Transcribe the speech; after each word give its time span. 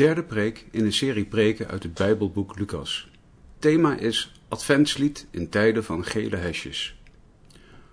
derde 0.00 0.22
preek 0.22 0.66
in 0.70 0.84
een 0.84 0.92
serie 0.92 1.24
preken 1.24 1.68
uit 1.68 1.82
het 1.82 1.94
Bijbelboek 1.94 2.58
Lucas. 2.58 3.10
Thema 3.58 3.96
is 3.96 4.32
Adventslied 4.48 5.26
in 5.30 5.48
tijden 5.48 5.84
van 5.84 6.04
gele 6.04 6.36
hesjes. 6.36 7.00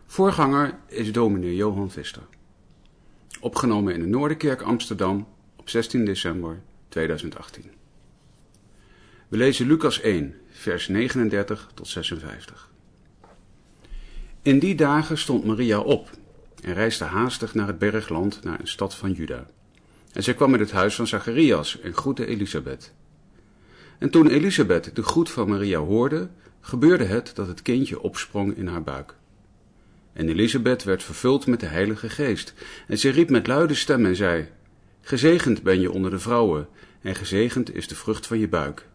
Voorganger 0.05 0.77
is 0.87 1.11
dominee 1.11 1.55
Johan 1.55 1.91
Vister. 1.91 2.21
Opgenomen 3.39 3.93
in 3.93 3.99
de 3.99 4.05
Noorderkerk 4.05 4.61
Amsterdam 4.61 5.27
op 5.55 5.69
16 5.69 6.05
december 6.05 6.61
2018. 6.87 7.63
We 9.27 9.37
lezen 9.37 9.67
Lucas 9.67 10.01
1, 10.01 10.35
vers 10.49 10.87
39 10.87 11.71
tot 11.73 11.87
56. 11.87 12.71
In 14.41 14.59
die 14.59 14.75
dagen 14.75 15.17
stond 15.17 15.45
Maria 15.45 15.79
op 15.79 16.09
en 16.63 16.73
reisde 16.73 17.05
haastig 17.05 17.53
naar 17.53 17.67
het 17.67 17.79
bergland, 17.79 18.43
naar 18.43 18.59
een 18.59 18.67
stad 18.67 18.95
van 18.95 19.11
Juda. 19.11 19.47
En 20.17 20.23
zij 20.23 20.33
kwam 20.33 20.53
in 20.53 20.59
het 20.59 20.71
huis 20.71 20.95
van 20.95 21.07
Zacharias 21.07 21.79
en 21.79 21.93
groette 21.93 22.25
Elisabeth. 22.25 22.93
En 23.97 24.09
toen 24.09 24.27
Elisabeth 24.27 24.95
de 24.95 25.03
groet 25.03 25.29
van 25.29 25.49
Maria 25.49 25.79
hoorde, 25.79 26.29
gebeurde 26.61 27.03
het 27.03 27.31
dat 27.35 27.47
het 27.47 27.61
kindje 27.61 28.01
opsprong 28.01 28.55
in 28.55 28.67
haar 28.67 28.83
buik. 28.83 29.15
En 30.13 30.29
Elisabeth 30.29 30.83
werd 30.83 31.03
vervuld 31.03 31.47
met 31.47 31.59
de 31.59 31.65
Heilige 31.65 32.09
Geest, 32.09 32.53
en 32.87 32.97
zij 32.97 33.11
riep 33.11 33.29
met 33.29 33.47
luide 33.47 33.73
stem 33.73 34.05
en 34.05 34.15
zei, 34.15 34.49
Gezegend 35.01 35.63
ben 35.63 35.79
je 35.79 35.91
onder 35.91 36.11
de 36.11 36.19
vrouwen, 36.19 36.67
en 37.01 37.15
gezegend 37.15 37.75
is 37.75 37.87
de 37.87 37.95
vrucht 37.95 38.27
van 38.27 38.39
je 38.39 38.47
buik. 38.47 38.87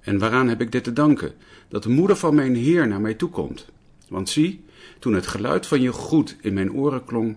En 0.00 0.18
waaraan 0.18 0.48
heb 0.48 0.60
ik 0.60 0.72
dit 0.72 0.84
te 0.84 0.92
danken, 0.92 1.32
dat 1.68 1.82
de 1.82 1.88
moeder 1.88 2.16
van 2.16 2.34
mijn 2.34 2.54
Heer 2.54 2.88
naar 2.88 3.00
mij 3.00 3.14
toekomt? 3.14 3.66
Want 4.08 4.28
zie, 4.28 4.64
toen 4.98 5.14
het 5.14 5.26
geluid 5.26 5.66
van 5.66 5.80
je 5.80 5.92
groet 5.92 6.36
in 6.40 6.54
mijn 6.54 6.72
oren 6.72 7.04
klonk, 7.04 7.36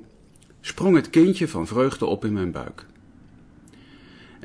sprong 0.62 0.96
het 0.96 1.10
kindje 1.10 1.48
van 1.48 1.68
vreugde 1.68 2.06
op 2.06 2.26
in 2.26 2.34
mijn 2.34 2.52
buik. 2.52 2.86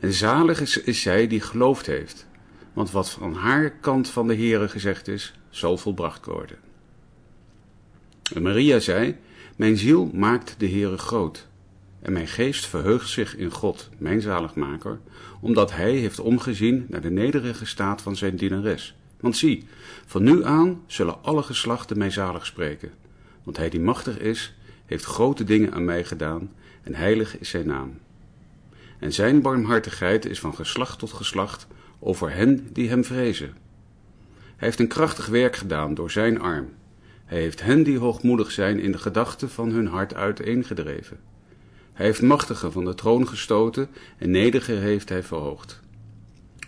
En 0.04 0.12
zalig 0.12 0.60
is, 0.60 1.02
zij 1.02 1.26
die 1.26 1.40
geloofd 1.40 1.86
heeft, 1.86 2.26
want 2.72 2.90
wat 2.90 3.10
van 3.10 3.34
haar 3.34 3.70
kant 3.70 4.08
van 4.08 4.26
de 4.26 4.34
Heere 4.34 4.68
gezegd 4.68 5.08
is, 5.08 5.34
zal 5.50 5.76
volbracht 5.76 6.26
worden. 6.26 6.58
En 8.34 8.42
Maria 8.42 8.78
zei, 8.78 9.16
mijn 9.56 9.76
ziel 9.76 10.10
maakt 10.12 10.54
de 10.58 10.68
Heere 10.68 10.98
groot, 10.98 11.46
en 12.02 12.12
mijn 12.12 12.26
geest 12.26 12.66
verheugt 12.66 13.08
zich 13.08 13.36
in 13.36 13.50
God, 13.50 13.88
mijn 13.98 14.20
zaligmaker, 14.20 15.00
omdat 15.40 15.72
hij 15.72 15.92
heeft 15.92 16.20
omgezien 16.20 16.86
naar 16.88 17.00
de 17.00 17.10
nederige 17.10 17.66
staat 17.66 18.02
van 18.02 18.16
zijn 18.16 18.36
dienares. 18.36 18.94
Want 19.20 19.36
zie, 19.36 19.66
van 20.06 20.22
nu 20.22 20.44
aan 20.44 20.82
zullen 20.86 21.22
alle 21.22 21.42
geslachten 21.42 21.98
mij 21.98 22.10
zalig 22.10 22.46
spreken, 22.46 22.92
want 23.42 23.56
hij 23.56 23.68
die 23.68 23.80
machtig 23.80 24.18
is, 24.18 24.54
heeft 24.86 25.04
grote 25.04 25.44
dingen 25.44 25.72
aan 25.72 25.84
mij 25.84 26.04
gedaan, 26.04 26.52
en 26.82 26.94
heilig 26.94 27.38
is 27.38 27.48
zijn 27.48 27.66
naam. 27.66 27.98
En 29.04 29.12
zijn 29.12 29.42
barmhartigheid 29.42 30.26
is 30.26 30.40
van 30.40 30.54
geslacht 30.54 30.98
tot 30.98 31.12
geslacht 31.12 31.66
over 31.98 32.32
hen 32.32 32.68
die 32.72 32.88
hem 32.88 33.04
vrezen. 33.04 33.56
Hij 34.56 34.68
heeft 34.68 34.80
een 34.80 34.88
krachtig 34.88 35.26
werk 35.26 35.56
gedaan 35.56 35.94
door 35.94 36.10
zijn 36.10 36.40
arm. 36.40 36.68
Hij 37.24 37.38
heeft 37.38 37.62
hen 37.62 37.82
die 37.82 37.98
hoogmoedig 37.98 38.50
zijn 38.50 38.80
in 38.80 38.92
de 38.92 38.98
gedachten 38.98 39.50
van 39.50 39.70
hun 39.70 39.86
hart 39.86 40.14
uiteengedreven. 40.14 41.20
Hij 41.92 42.06
heeft 42.06 42.22
machtigen 42.22 42.72
van 42.72 42.84
de 42.84 42.94
troon 42.94 43.28
gestoten 43.28 43.88
en 44.18 44.30
nedigen 44.30 44.80
heeft 44.80 45.08
hij 45.08 45.22
verhoogd. 45.22 45.80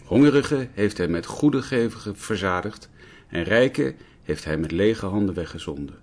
Hongerigen 0.04 0.70
heeft 0.72 0.98
hij 0.98 1.08
met 1.08 1.26
goede 1.26 1.62
geven 1.62 2.16
verzadigd 2.16 2.90
en 3.28 3.42
rijken 3.42 3.96
heeft 4.22 4.44
hij 4.44 4.58
met 4.58 4.70
lege 4.70 5.06
handen 5.06 5.34
weggezonden. 5.34 5.98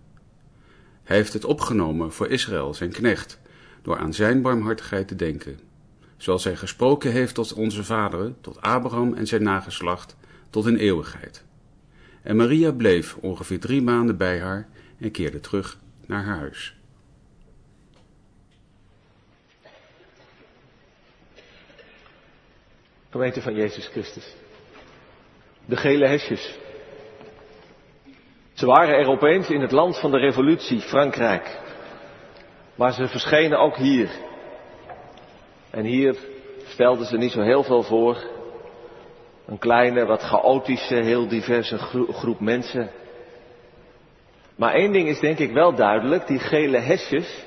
Hij 1.04 1.16
heeft 1.16 1.34
het 1.34 1.46
opgenomen 1.46 2.14
voor 2.14 2.28
Israël, 2.28 2.74
zijn 2.74 2.92
knecht, 2.92 3.40
door 3.82 3.98
aan 3.98 4.14
zijn 4.14 4.42
barmhartigheid 4.42 5.08
te 5.08 5.16
denken. 5.16 5.72
Zoals 6.18 6.44
hij 6.44 6.56
gesproken 6.56 7.12
heeft 7.12 7.36
tot 7.36 7.54
onze 7.54 7.84
vaderen, 7.84 8.38
tot 8.42 8.62
Abraham 8.62 9.14
en 9.14 9.28
zijn 9.28 9.44
nageslacht, 9.44 10.18
tot 10.50 10.66
in 10.66 10.78
eeuwigheid. 10.78 11.46
En 12.24 12.36
Maria 12.36 12.72
bleef 12.72 13.16
ongeveer 13.16 13.60
drie 13.60 13.82
maanden 13.82 14.18
bij 14.18 14.40
haar 14.40 14.68
en 15.00 15.12
keerde 15.12 15.40
terug 15.40 15.78
naar 16.06 16.24
haar 16.24 16.38
huis. 16.38 16.76
Gemeente 23.10 23.42
van 23.42 23.54
Jezus 23.54 23.88
Christus. 23.88 24.36
De 25.66 25.76
gele 25.76 26.08
hesjes. 26.08 26.58
Ze 28.54 28.66
waren 28.66 28.96
er 28.96 29.08
opeens 29.08 29.50
in 29.50 29.62
het 29.62 29.72
land 29.72 30.00
van 30.00 30.12
de 30.12 30.18
revolutie, 30.18 30.80
Frankrijk. 30.80 31.60
Maar 32.76 32.94
ze 32.94 33.08
verschenen 33.08 33.60
ook 33.60 33.78
hier. 33.78 34.10
En 35.74 35.86
hier 35.86 36.18
stelden 36.66 37.06
ze 37.06 37.18
niet 37.18 37.32
zo 37.32 37.42
heel 37.42 37.64
veel 37.64 37.84
voor. 37.84 38.18
Een 39.46 39.58
kleine, 39.58 40.06
wat 40.06 40.22
chaotische, 40.22 40.96
heel 40.96 41.28
diverse 41.28 41.78
groep 42.12 42.40
mensen. 42.40 42.90
Maar 44.56 44.74
één 44.74 44.92
ding 44.92 45.08
is 45.08 45.20
denk 45.20 45.40
ik 45.40 45.52
wel 45.52 45.76
duidelijk. 45.76 46.28
Die 46.28 46.40
gele 46.40 46.78
hesjes, 46.78 47.46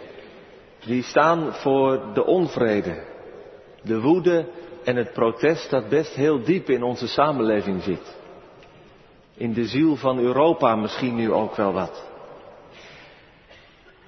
die 0.85 1.03
staan 1.03 1.55
voor 1.55 2.01
de 2.15 2.25
onvrede. 2.25 3.03
De 3.83 4.01
woede 4.01 4.47
en 4.85 4.97
het 4.97 5.13
protest 5.13 5.71
dat 5.71 5.89
best 5.89 6.15
heel 6.15 6.43
diep 6.43 6.71
in 6.71 6.83
onze 6.83 7.09
samenleving 7.09 7.83
zit. 7.83 8.17
In 9.35 9.53
de 9.53 9.65
ziel 9.65 9.97
van 9.97 10.19
Europa 10.19 10.77
misschien 10.77 11.15
nu 11.15 11.33
ook 11.33 11.57
wel 11.57 11.73
wat. 11.73 12.11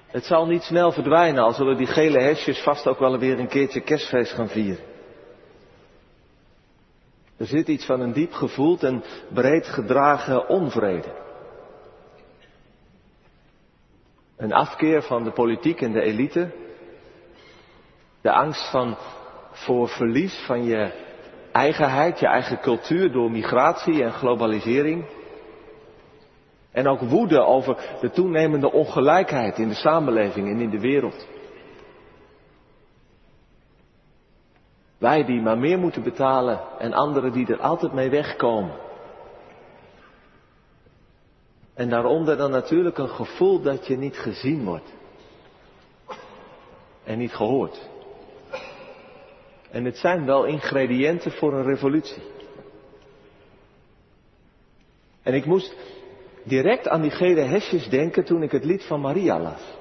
Het 0.09 0.25
zal 0.25 0.45
niet 0.45 0.61
snel 0.61 0.91
verdwijnen, 0.91 1.43
al 1.43 1.53
zullen 1.53 1.77
die 1.77 1.87
gele 1.87 2.21
hesjes 2.21 2.63
vast 2.63 2.87
ook 2.87 2.99
wel 2.99 3.17
weer 3.17 3.39
een 3.39 3.47
keertje 3.47 3.81
kerstfeest 3.81 4.31
gaan 4.31 4.49
vieren. 4.49 4.83
Er 7.37 7.45
zit 7.45 7.67
iets 7.67 7.85
van 7.85 7.99
een 7.99 8.13
diep 8.13 8.33
gevoeld 8.33 8.83
en 8.83 9.03
breed 9.33 9.67
gedragen 9.67 10.49
onvrede. 10.49 11.13
Een 14.37 14.53
afkeer 14.53 15.01
van 15.01 15.23
de 15.23 15.31
politiek 15.31 15.81
en 15.81 15.91
de 15.91 16.01
elite. 16.01 16.51
De 18.21 18.31
angst 18.31 18.71
van, 18.71 18.97
voor 19.51 19.87
verlies 19.87 20.43
van 20.45 20.63
je 20.63 20.91
eigenheid, 21.51 22.19
je 22.19 22.27
eigen 22.27 22.59
cultuur 22.59 23.11
door 23.11 23.31
migratie 23.31 24.03
en 24.03 24.11
globalisering. 24.11 25.05
En 26.71 26.87
ook 26.87 26.99
woede 26.99 27.39
over 27.39 27.97
de 28.01 28.09
toenemende 28.09 28.71
ongelijkheid 28.71 29.57
in 29.57 29.67
de 29.67 29.75
samenleving 29.75 30.47
en 30.47 30.59
in 30.59 30.69
de 30.69 30.79
wereld. 30.79 31.27
Wij 34.97 35.25
die 35.25 35.41
maar 35.41 35.57
meer 35.57 35.79
moeten 35.79 36.03
betalen 36.03 36.59
en 36.79 36.93
anderen 36.93 37.31
die 37.31 37.47
er 37.47 37.59
altijd 37.59 37.93
mee 37.93 38.09
wegkomen. 38.09 38.75
En 41.73 41.89
daaronder 41.89 42.37
dan 42.37 42.51
natuurlijk 42.51 42.97
een 42.97 43.09
gevoel 43.09 43.61
dat 43.61 43.87
je 43.87 43.97
niet 43.97 44.17
gezien 44.17 44.65
wordt. 44.65 44.93
En 47.03 47.17
niet 47.17 47.33
gehoord. 47.33 47.89
En 49.71 49.85
het 49.85 49.97
zijn 49.97 50.25
wel 50.25 50.45
ingrediënten 50.45 51.31
voor 51.31 51.53
een 51.53 51.63
revolutie. 51.63 52.23
En 55.21 55.33
ik 55.33 55.45
moest 55.45 55.75
direct 56.49 56.87
aan 56.87 57.01
die 57.01 57.11
gele 57.11 57.41
hesjes 57.41 57.89
denken 57.89 58.23
toen 58.25 58.43
ik 58.43 58.51
het 58.51 58.65
lied 58.65 58.83
van 58.83 59.01
Maria 59.01 59.39
las. 59.39 59.77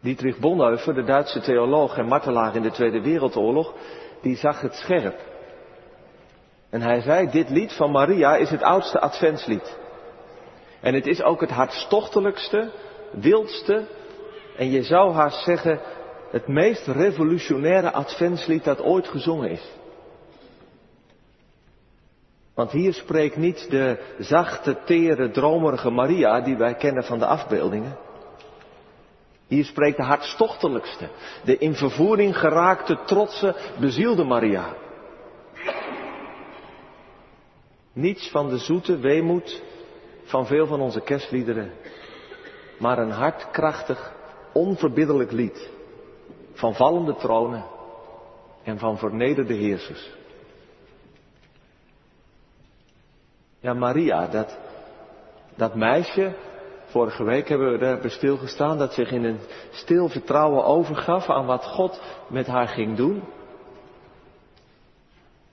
Dietrich 0.00 0.38
Bonhoeffer, 0.38 0.94
de 0.94 1.04
Duitse 1.04 1.40
theoloog 1.40 1.96
en 1.96 2.06
martelaar 2.06 2.56
in 2.56 2.62
de 2.62 2.70
Tweede 2.70 3.00
Wereldoorlog, 3.00 3.74
die 4.22 4.36
zag 4.36 4.60
het 4.60 4.74
scherp. 4.74 5.18
En 6.70 6.80
hij 6.80 7.00
zei, 7.00 7.30
dit 7.30 7.50
lied 7.50 7.72
van 7.72 7.90
Maria 7.90 8.36
is 8.36 8.50
het 8.50 8.62
oudste 8.62 9.00
adventslied. 9.00 9.76
En 10.80 10.94
het 10.94 11.06
is 11.06 11.22
ook 11.22 11.40
het 11.40 11.50
hartstochtelijkste, 11.50 12.70
wildste 13.10 13.86
en 14.56 14.70
je 14.70 14.82
zou 14.82 15.12
haast 15.12 15.44
zeggen 15.44 15.80
het 16.30 16.48
meest 16.48 16.86
revolutionaire 16.86 17.92
adventslied 17.92 18.64
dat 18.64 18.82
ooit 18.82 19.08
gezongen 19.08 19.50
is. 19.50 19.72
Want 22.54 22.70
hier 22.70 22.92
spreekt 22.92 23.36
niet 23.36 23.70
de 23.70 23.98
zachte, 24.18 24.76
tere, 24.84 25.30
dromerige 25.30 25.90
Maria 25.90 26.40
die 26.40 26.56
wij 26.56 26.74
kennen 26.74 27.04
van 27.04 27.18
de 27.18 27.26
afbeeldingen. 27.26 27.96
Hier 29.46 29.64
spreekt 29.64 29.96
de 29.96 30.02
hartstochtelijkste, 30.02 31.08
de 31.44 31.58
in 31.58 31.74
vervoering 31.74 32.38
geraakte, 32.38 32.98
trotse, 33.04 33.54
bezielde 33.80 34.24
Maria. 34.24 34.74
Niets 37.92 38.30
van 38.30 38.48
de 38.48 38.58
zoete 38.58 38.98
weemoed 38.98 39.62
van 40.24 40.46
veel 40.46 40.66
van 40.66 40.80
onze 40.80 41.00
kerstliederen, 41.00 41.72
maar 42.78 42.98
een 42.98 43.10
hartkrachtig, 43.10 44.12
onverbiddelijk 44.52 45.30
lied 45.32 45.70
van 46.52 46.74
vallende 46.74 47.16
tronen 47.16 47.64
en 48.62 48.78
van 48.78 48.98
vernederde 48.98 49.54
heersers. 49.54 50.10
Ja, 53.64 53.74
Maria, 53.74 54.26
dat, 54.26 54.58
dat 55.56 55.74
meisje, 55.74 56.34
vorige 56.84 57.24
week 57.24 57.48
hebben 57.48 57.72
we 57.72 57.78
daarbij 57.78 58.10
stilgestaan, 58.10 58.78
dat 58.78 58.92
zich 58.92 59.10
in 59.10 59.24
een 59.24 59.38
stil 59.70 60.08
vertrouwen 60.08 60.64
overgaf 60.64 61.30
aan 61.30 61.46
wat 61.46 61.64
God 61.64 62.02
met 62.28 62.46
haar 62.46 62.68
ging 62.68 62.96
doen. 62.96 63.22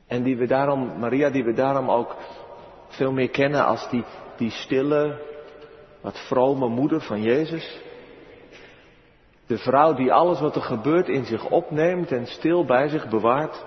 En 0.07 0.23
die 0.23 0.37
we 0.37 0.47
daarom, 0.47 0.99
Maria, 0.99 1.29
die 1.29 1.43
we 1.43 1.53
daarom 1.53 1.89
ook 1.89 2.15
veel 2.87 3.11
meer 3.11 3.29
kennen 3.29 3.65
als 3.65 3.89
die, 3.89 4.03
die 4.37 4.51
stille, 4.51 5.19
wat 6.01 6.19
vrome 6.27 6.67
moeder 6.67 7.01
van 7.01 7.21
Jezus. 7.21 7.81
De 9.47 9.57
vrouw 9.57 9.93
die 9.93 10.13
alles 10.13 10.39
wat 10.39 10.55
er 10.55 10.61
gebeurt 10.61 11.07
in 11.07 11.25
zich 11.25 11.49
opneemt 11.49 12.11
en 12.11 12.27
stil 12.27 12.65
bij 12.65 12.87
zich 12.87 13.09
bewaart. 13.09 13.65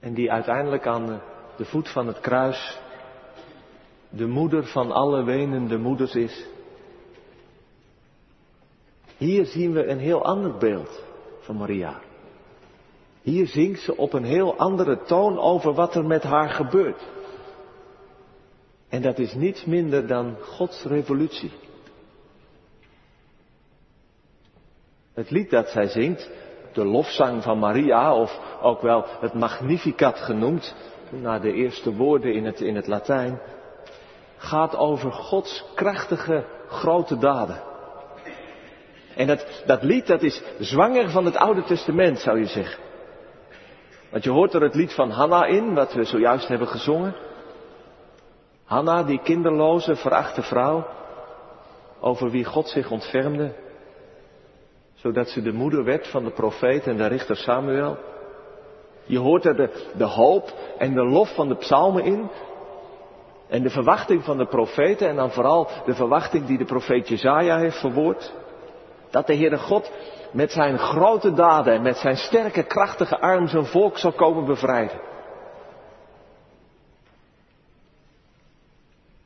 En 0.00 0.14
die 0.14 0.32
uiteindelijk 0.32 0.86
aan 0.86 1.20
voet 1.64 1.88
van 1.88 2.06
het 2.06 2.20
kruis 2.20 2.78
de 4.10 4.26
moeder 4.26 4.66
van 4.66 4.92
alle 4.92 5.24
wenende 5.24 5.78
moeders 5.78 6.14
is. 6.14 6.46
Hier 9.16 9.46
zien 9.46 9.72
we 9.72 9.86
een 9.86 9.98
heel 9.98 10.24
ander 10.24 10.56
beeld 10.56 11.04
van 11.40 11.56
Maria. 11.56 12.00
Hier 13.22 13.46
zingt 13.46 13.80
ze 13.80 13.96
op 13.96 14.12
een 14.12 14.24
heel 14.24 14.56
andere 14.56 15.02
toon 15.02 15.38
over 15.38 15.74
wat 15.74 15.94
er 15.94 16.04
met 16.04 16.22
haar 16.22 16.48
gebeurt. 16.48 17.08
En 18.88 19.02
dat 19.02 19.18
is 19.18 19.34
niets 19.34 19.64
minder 19.64 20.06
dan 20.06 20.36
Gods 20.40 20.84
revolutie. 20.84 21.52
Het 25.14 25.30
lied 25.30 25.50
dat 25.50 25.68
zij 25.68 25.88
zingt, 25.88 26.30
de 26.72 26.84
lofzang 26.84 27.42
van 27.42 27.58
Maria, 27.58 28.14
of 28.14 28.58
ook 28.62 28.80
wel 28.82 29.04
het 29.20 29.34
Magnificat 29.34 30.18
genoemd, 30.18 30.74
naar 31.10 31.40
de 31.40 31.52
eerste 31.52 31.94
woorden 31.94 32.34
in 32.34 32.44
het, 32.44 32.60
in 32.60 32.76
het 32.76 32.86
Latijn, 32.86 33.40
gaat 34.36 34.76
over 34.76 35.12
Gods 35.12 35.64
krachtige 35.74 36.44
grote 36.68 37.18
daden. 37.18 37.62
En 39.16 39.26
dat, 39.26 39.62
dat 39.66 39.82
lied 39.82 40.06
dat 40.06 40.22
is 40.22 40.42
zwanger 40.58 41.10
van 41.10 41.24
het 41.24 41.36
Oude 41.36 41.62
Testament, 41.62 42.18
zou 42.18 42.38
je 42.38 42.46
zeggen. 42.46 42.82
Want 44.10 44.24
je 44.24 44.30
hoort 44.30 44.54
er 44.54 44.62
het 44.62 44.74
lied 44.74 44.92
van 44.94 45.10
Hanna 45.10 45.44
in, 45.44 45.74
wat 45.74 45.92
we 45.92 46.04
zojuist 46.04 46.48
hebben 46.48 46.68
gezongen. 46.68 47.14
Hanna, 48.64 49.02
die 49.02 49.20
kinderloze, 49.22 49.96
verachte 49.96 50.42
vrouw, 50.42 50.86
over 52.00 52.30
wie 52.30 52.44
God 52.44 52.68
zich 52.68 52.90
ontfermde, 52.90 53.54
zodat 54.94 55.28
ze 55.28 55.42
de 55.42 55.52
moeder 55.52 55.84
werd 55.84 56.08
van 56.08 56.24
de 56.24 56.30
profeet 56.30 56.86
en 56.86 56.96
de 56.96 57.06
richter 57.06 57.36
Samuel. 57.36 57.98
Je 59.10 59.18
hoort 59.18 59.44
er 59.44 59.56
de, 59.56 59.92
de 59.96 60.04
hoop 60.04 60.52
en 60.78 60.94
de 60.94 61.04
lof 61.04 61.34
van 61.34 61.48
de 61.48 61.56
psalmen 61.56 62.04
in, 62.04 62.30
en 63.48 63.62
de 63.62 63.70
verwachting 63.70 64.24
van 64.24 64.38
de 64.38 64.46
profeten 64.46 65.08
en 65.08 65.16
dan 65.16 65.30
vooral 65.30 65.68
de 65.84 65.94
verwachting 65.94 66.46
die 66.46 66.58
de 66.58 66.64
profeet 66.64 67.08
Jezaja 67.08 67.58
heeft 67.58 67.80
verwoord. 67.80 68.32
Dat 69.10 69.26
de 69.26 69.36
Heere 69.36 69.58
God 69.58 69.92
met 70.32 70.52
zijn 70.52 70.78
grote 70.78 71.32
daden 71.32 71.74
en 71.74 71.82
met 71.82 71.96
zijn 71.96 72.16
sterke 72.16 72.62
krachtige 72.62 73.20
arm 73.20 73.48
zijn 73.48 73.64
volk 73.64 73.98
zal 73.98 74.12
komen 74.12 74.44
bevrijden. 74.44 75.00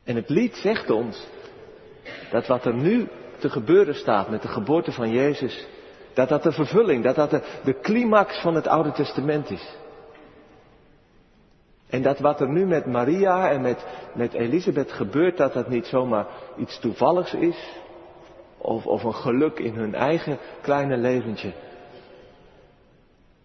En 0.03 0.15
het 0.15 0.29
lied 0.29 0.55
zegt 0.55 0.89
ons 0.89 1.27
dat 2.31 2.47
wat 2.47 2.65
er 2.65 2.73
nu 2.73 3.07
te 3.39 3.49
gebeuren 3.49 3.95
staat 3.95 4.29
met 4.29 4.41
de 4.41 4.47
geboorte 4.47 4.91
van 4.91 5.09
Jezus, 5.09 5.67
dat 6.15 6.29
dat 6.29 6.43
de 6.43 6.51
vervulling, 6.51 7.03
dat 7.03 7.15
dat 7.15 7.29
de, 7.29 7.41
de 7.63 7.79
climax 7.79 8.41
van 8.41 8.55
het 8.55 8.67
Oude 8.67 8.91
Testament 8.91 9.49
is. 9.49 9.75
En 11.89 12.01
dat 12.01 12.19
wat 12.19 12.41
er 12.41 12.49
nu 12.49 12.65
met 12.65 12.85
Maria 12.85 13.51
en 13.51 13.61
met, 13.61 13.85
met 14.13 14.33
Elisabeth 14.33 14.91
gebeurt, 14.91 15.37
dat 15.37 15.53
dat 15.53 15.69
niet 15.69 15.85
zomaar 15.85 16.27
iets 16.57 16.79
toevalligs 16.79 17.33
is. 17.33 17.83
Of, 18.57 18.85
of 18.85 19.03
een 19.03 19.13
geluk 19.13 19.59
in 19.59 19.73
hun 19.73 19.95
eigen 19.95 20.37
kleine 20.61 20.97
leventje. 20.97 21.53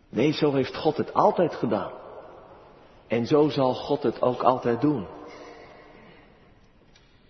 Nee, 0.08 0.32
zo 0.32 0.52
heeft 0.52 0.76
God 0.76 0.96
het 0.96 1.14
altijd 1.14 1.54
gedaan. 1.54 1.90
En 3.06 3.26
zo 3.26 3.48
zal 3.48 3.74
God 3.74 4.02
het 4.02 4.22
ook 4.22 4.42
altijd 4.42 4.80
doen. 4.80 5.06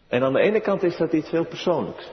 En 0.09 0.23
aan 0.23 0.33
de 0.33 0.41
ene 0.41 0.61
kant 0.61 0.83
is 0.83 0.97
dat 0.97 1.13
iets 1.13 1.31
heel 1.31 1.47
persoonlijks. 1.47 2.11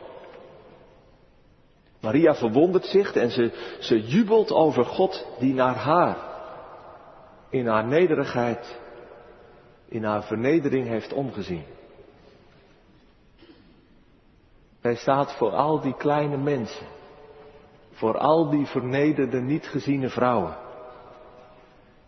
Maria 2.08 2.36
verwondert 2.36 2.86
zich 2.86 3.14
en 3.14 3.32
ze, 3.32 3.52
ze 3.80 4.02
jubelt 4.02 4.52
over 4.52 4.86
God 4.86 5.26
die 5.40 5.54
naar 5.54 5.76
haar 5.76 6.18
in 7.50 7.68
haar 7.68 7.86
nederigheid 7.86 8.80
in 9.88 10.04
haar 10.04 10.24
vernedering 10.24 10.88
heeft 10.88 11.14
omgezien. 11.14 11.64
Hij 14.82 14.96
staat 14.96 15.34
voor 15.34 15.52
al 15.52 15.82
die 15.82 15.96
kleine 15.96 16.38
mensen, 16.38 16.86
voor 17.92 18.18
al 18.18 18.50
die 18.50 18.66
vernederde, 18.66 19.42
niet 19.42 19.68
geziene 19.68 20.10
vrouwen. 20.10 20.58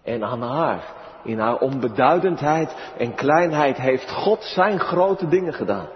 En 0.03 0.23
aan 0.23 0.41
haar, 0.41 0.93
in 1.23 1.39
haar 1.39 1.57
onbeduidendheid 1.57 2.75
en 2.97 3.15
kleinheid, 3.15 3.77
heeft 3.77 4.11
God 4.11 4.43
zijn 4.43 4.79
grote 4.79 5.27
dingen 5.27 5.53
gedaan. 5.53 5.87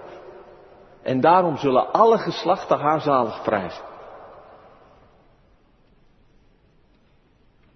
En 1.01 1.21
daarom 1.21 1.57
zullen 1.57 1.91
alle 1.91 2.17
geslachten 2.17 2.79
haar 2.79 3.01
zalig 3.01 3.41
prijzen. 3.43 3.91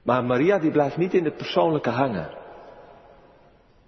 Maar 0.07 0.23
Maria 0.23 0.59
die 0.59 0.71
blijft 0.71 0.97
niet 0.97 1.13
in 1.13 1.25
het 1.25 1.37
persoonlijke 1.37 1.89
hangen. 1.89 2.29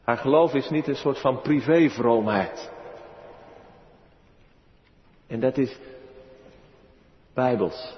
Haar 0.04 0.18
geloof 0.18 0.54
is 0.54 0.70
niet 0.70 0.88
een 0.88 0.96
soort 0.96 1.20
van 1.20 1.42
privévroomheid. 1.42 2.72
En 5.28 5.40
dat 5.40 5.58
is 5.58 5.78
bijbels. 7.34 7.96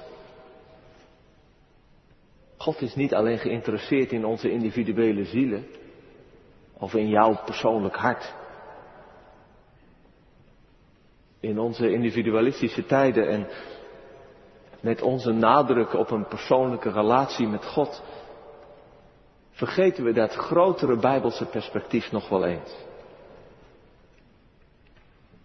God 2.58 2.82
is 2.82 2.96
niet 2.96 3.14
alleen 3.14 3.38
geïnteresseerd 3.38 4.12
in 4.12 4.26
onze 4.26 4.52
individuele 4.52 5.26
zielen 5.26 5.66
of 6.74 6.94
in 6.94 7.08
jouw 7.08 7.44
persoonlijk 7.46 7.96
hart. 7.96 8.34
In 11.40 11.60
onze 11.60 11.92
individualistische 11.92 12.86
tijden 12.86 13.30
en 13.30 13.48
met 14.82 15.02
onze 15.02 15.32
nadruk 15.32 15.94
op 15.94 16.12
een 16.12 16.28
persoonlijke 16.28 16.92
relatie 16.92 17.48
met 17.48 17.66
God 17.66 18.02
vergeten 19.52 20.04
we 20.04 20.14
dat 20.14 20.34
grotere 20.34 20.98
bijbelse 20.98 21.46
perspectief 21.46 22.12
nog 22.12 22.30
wel 22.30 22.46
eens. 22.46 22.76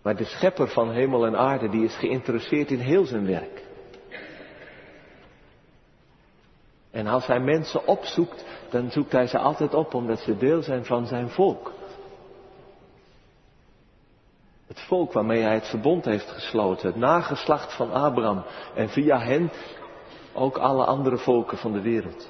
Maar 0.02 0.16
de 0.16 0.24
schepper 0.24 0.68
van 0.68 0.90
hemel 0.90 1.26
en 1.26 1.36
aarde, 1.36 1.68
die 1.68 1.84
is 1.84 1.96
geïnteresseerd 1.96 2.70
in 2.70 2.78
heel 2.78 3.04
zijn 3.04 3.26
werk. 3.26 3.64
En 6.90 7.06
als 7.06 7.26
hij 7.26 7.40
mensen 7.40 7.86
opzoekt, 7.86 8.44
dan 8.70 8.90
zoekt 8.90 9.12
hij 9.12 9.26
ze 9.26 9.38
altijd 9.38 9.74
op 9.74 9.94
omdat 9.94 10.18
ze 10.18 10.36
deel 10.36 10.62
zijn 10.62 10.84
van 10.84 11.06
zijn 11.06 11.28
volk. 11.28 11.72
Het 14.76 14.84
volk 14.84 15.12
waarmee 15.12 15.42
hij 15.42 15.54
het 15.54 15.68
verbond 15.68 16.04
heeft 16.04 16.30
gesloten, 16.30 16.86
het 16.86 16.96
nageslacht 16.96 17.76
van 17.76 17.92
Abraham 17.92 18.44
en 18.74 18.88
via 18.88 19.18
hen 19.18 19.50
ook 20.32 20.56
alle 20.56 20.84
andere 20.84 21.18
volken 21.18 21.58
van 21.58 21.72
de 21.72 21.80
wereld. 21.80 22.28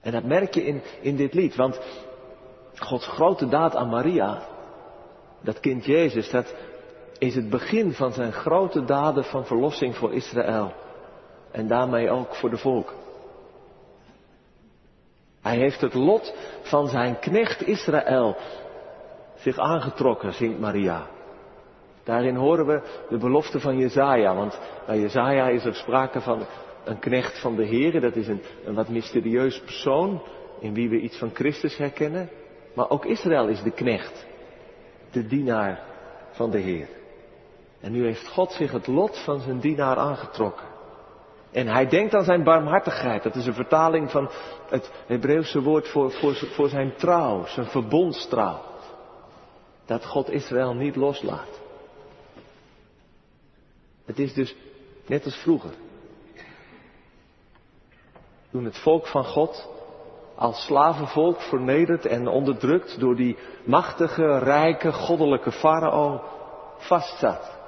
En 0.00 0.12
dat 0.12 0.24
merk 0.24 0.54
je 0.54 0.64
in, 0.64 0.82
in 1.00 1.16
dit 1.16 1.34
lied, 1.34 1.56
want 1.56 1.80
Gods 2.74 3.06
grote 3.06 3.48
daad 3.48 3.76
aan 3.76 3.88
Maria, 3.88 4.42
dat 5.40 5.60
kind 5.60 5.84
Jezus, 5.84 6.30
dat 6.30 6.54
is 7.18 7.34
het 7.34 7.50
begin 7.50 7.92
van 7.92 8.12
zijn 8.12 8.32
grote 8.32 8.84
daden 8.84 9.24
van 9.24 9.46
verlossing 9.46 9.96
voor 9.96 10.12
Israël. 10.12 10.72
En 11.50 11.68
daarmee 11.68 12.10
ook 12.10 12.34
voor 12.34 12.50
de 12.50 12.58
volk. 12.58 12.94
Hij 15.40 15.56
heeft 15.56 15.80
het 15.80 15.94
lot 15.94 16.34
van 16.62 16.88
zijn 16.88 17.18
knecht 17.18 17.66
Israël 17.66 18.36
zich 19.38 19.58
aangetrokken, 19.58 20.32
zingt 20.32 20.60
Maria. 20.60 21.06
Daarin 22.04 22.34
horen 22.34 22.66
we 22.66 22.80
de 23.08 23.18
belofte 23.18 23.60
van 23.60 23.78
Jezaja, 23.78 24.34
want 24.34 24.60
bij 24.86 24.98
Jezaja 24.98 25.48
is 25.48 25.64
er 25.64 25.74
sprake 25.74 26.20
van 26.20 26.46
een 26.84 26.98
knecht 26.98 27.40
van 27.40 27.56
de 27.56 27.64
Heer. 27.64 28.00
Dat 28.00 28.16
is 28.16 28.28
een, 28.28 28.42
wat 28.64 28.88
mysterieus 28.88 29.60
persoon 29.60 30.22
in 30.60 30.74
wie 30.74 30.88
we 30.88 31.00
iets 31.00 31.18
van 31.18 31.30
Christus 31.34 31.76
herkennen. 31.76 32.30
Maar 32.74 32.90
ook 32.90 33.04
Israël 33.04 33.48
is 33.48 33.62
de 33.62 33.70
knecht, 33.70 34.26
de 35.10 35.26
dienaar 35.26 35.80
van 36.30 36.50
de 36.50 36.58
Heer. 36.58 36.88
En 37.80 37.92
nu 37.92 38.04
heeft 38.04 38.28
God 38.28 38.52
zich 38.52 38.72
het 38.72 38.86
lot 38.86 39.18
van 39.24 39.40
zijn 39.40 39.60
dienaar 39.60 39.96
aangetrokken. 39.96 40.66
En 41.52 41.66
hij 41.66 41.88
denkt 41.88 42.14
aan 42.14 42.24
zijn 42.24 42.44
barmhartigheid. 42.44 43.22
Dat 43.22 43.34
is 43.34 43.46
een 43.46 43.54
vertaling 43.54 44.10
van 44.10 44.30
het 44.68 44.90
Hebreeuwse 45.06 45.62
woord 45.62 45.88
voor, 45.88 46.10
voor, 46.10 46.34
voor 46.34 46.68
zijn 46.68 46.94
trouw, 46.96 47.44
zijn 47.46 47.66
verbondstrouw. 47.66 48.60
Dat 49.88 50.04
God 50.04 50.30
Israël 50.30 50.74
niet 50.74 50.96
loslaat. 50.96 51.60
Het 54.04 54.18
is 54.18 54.34
dus 54.34 54.54
net 55.06 55.24
als 55.24 55.36
vroeger. 55.36 55.70
Toen 58.50 58.64
het 58.64 58.78
volk 58.78 59.06
van 59.06 59.24
God 59.24 59.68
als 60.34 60.64
slavenvolk 60.64 61.40
vernederd 61.40 62.06
en 62.06 62.28
onderdrukt 62.28 63.00
door 63.00 63.16
die 63.16 63.38
machtige, 63.64 64.38
rijke, 64.38 64.92
goddelijke 64.92 65.52
farao 65.52 66.22
vastzat. 66.76 67.58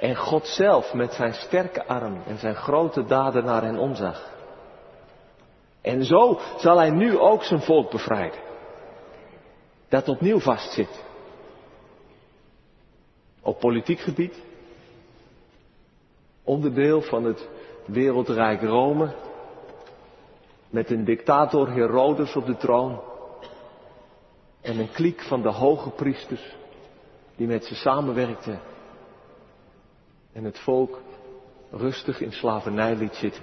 En 0.00 0.16
God 0.16 0.46
zelf 0.46 0.94
met 0.94 1.12
zijn 1.12 1.32
sterke 1.32 1.86
arm 1.86 2.22
en 2.26 2.38
zijn 2.38 2.56
grote 2.56 3.04
daden 3.04 3.44
naar 3.44 3.62
hen 3.62 3.78
omzag. 3.78 4.30
En 5.82 6.04
zo 6.04 6.40
zal 6.56 6.78
hij 6.78 6.90
nu 6.90 7.18
ook 7.18 7.42
zijn 7.42 7.60
volk 7.62 7.90
bevrijden. 7.90 8.47
Dat 9.88 10.08
opnieuw 10.08 10.40
vastzit. 10.40 11.04
Op 13.40 13.58
politiek 13.58 14.00
gebied. 14.00 14.42
Onderdeel 16.42 17.02
van 17.02 17.24
het 17.24 17.48
wereldrijk 17.86 18.62
Rome. 18.62 19.14
Met 20.70 20.90
een 20.90 21.04
dictator 21.04 21.70
Herodes 21.70 22.36
op 22.36 22.46
de 22.46 22.56
troon. 22.56 23.00
En 24.60 24.78
een 24.78 24.92
kliek 24.92 25.22
van 25.22 25.42
de 25.42 25.52
hoge 25.52 25.90
priesters 25.90 26.56
die 27.36 27.46
met 27.46 27.64
ze 27.64 27.74
samenwerkten. 27.74 28.60
En 30.32 30.44
het 30.44 30.58
volk 30.58 31.00
rustig 31.70 32.20
in 32.20 32.32
slavernij 32.32 32.94
liet 32.94 33.14
zitten. 33.14 33.42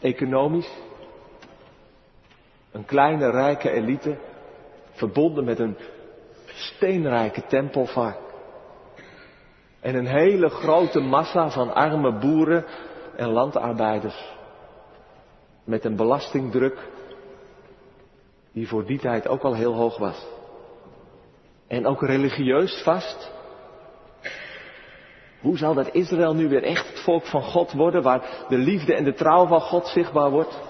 Economisch. 0.00 0.70
Een 2.72 2.84
kleine 2.84 3.30
rijke 3.30 3.70
elite. 3.70 4.18
Verbonden 4.96 5.44
met 5.44 5.58
een 5.58 5.76
steenrijke 6.44 7.46
tempel 7.46 7.86
vaak. 7.86 8.18
En 9.80 9.94
een 9.94 10.06
hele 10.06 10.48
grote 10.48 11.00
massa 11.00 11.50
van 11.50 11.74
arme 11.74 12.18
boeren 12.18 12.64
en 13.16 13.28
landarbeiders. 13.28 14.34
Met 15.64 15.84
een 15.84 15.96
belastingdruk 15.96 16.78
die 18.52 18.68
voor 18.68 18.86
die 18.86 18.98
tijd 18.98 19.28
ook 19.28 19.42
al 19.42 19.54
heel 19.54 19.74
hoog 19.74 19.98
was. 19.98 20.26
En 21.66 21.86
ook 21.86 22.02
religieus 22.02 22.82
vast. 22.82 23.30
Hoe 25.40 25.58
zal 25.58 25.74
dat 25.74 25.94
Israël 25.94 26.34
nu 26.34 26.48
weer 26.48 26.62
echt 26.62 26.88
het 26.88 27.00
volk 27.00 27.26
van 27.26 27.42
God 27.42 27.72
worden, 27.72 28.02
waar 28.02 28.44
de 28.48 28.56
liefde 28.56 28.94
en 28.94 29.04
de 29.04 29.14
trouw 29.14 29.46
van 29.46 29.60
God 29.60 29.86
zichtbaar 29.86 30.30
wordt? 30.30 30.60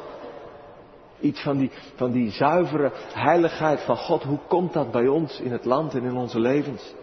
Iets 1.21 1.43
van 1.43 1.59
die, 1.59 1.71
van 1.95 2.13
die 2.13 2.31
zuivere 2.31 2.93
heiligheid 3.13 3.81
van 3.81 3.97
God, 3.97 4.23
hoe 4.23 4.39
komt 4.49 4.73
dat 4.73 4.91
bij 4.91 5.09
ons 5.09 5.41
in 5.41 5.53
het 5.53 5.65
land 5.65 5.95
en 5.95 6.03
in 6.03 6.17
onze 6.17 6.41
levens? 6.41 6.95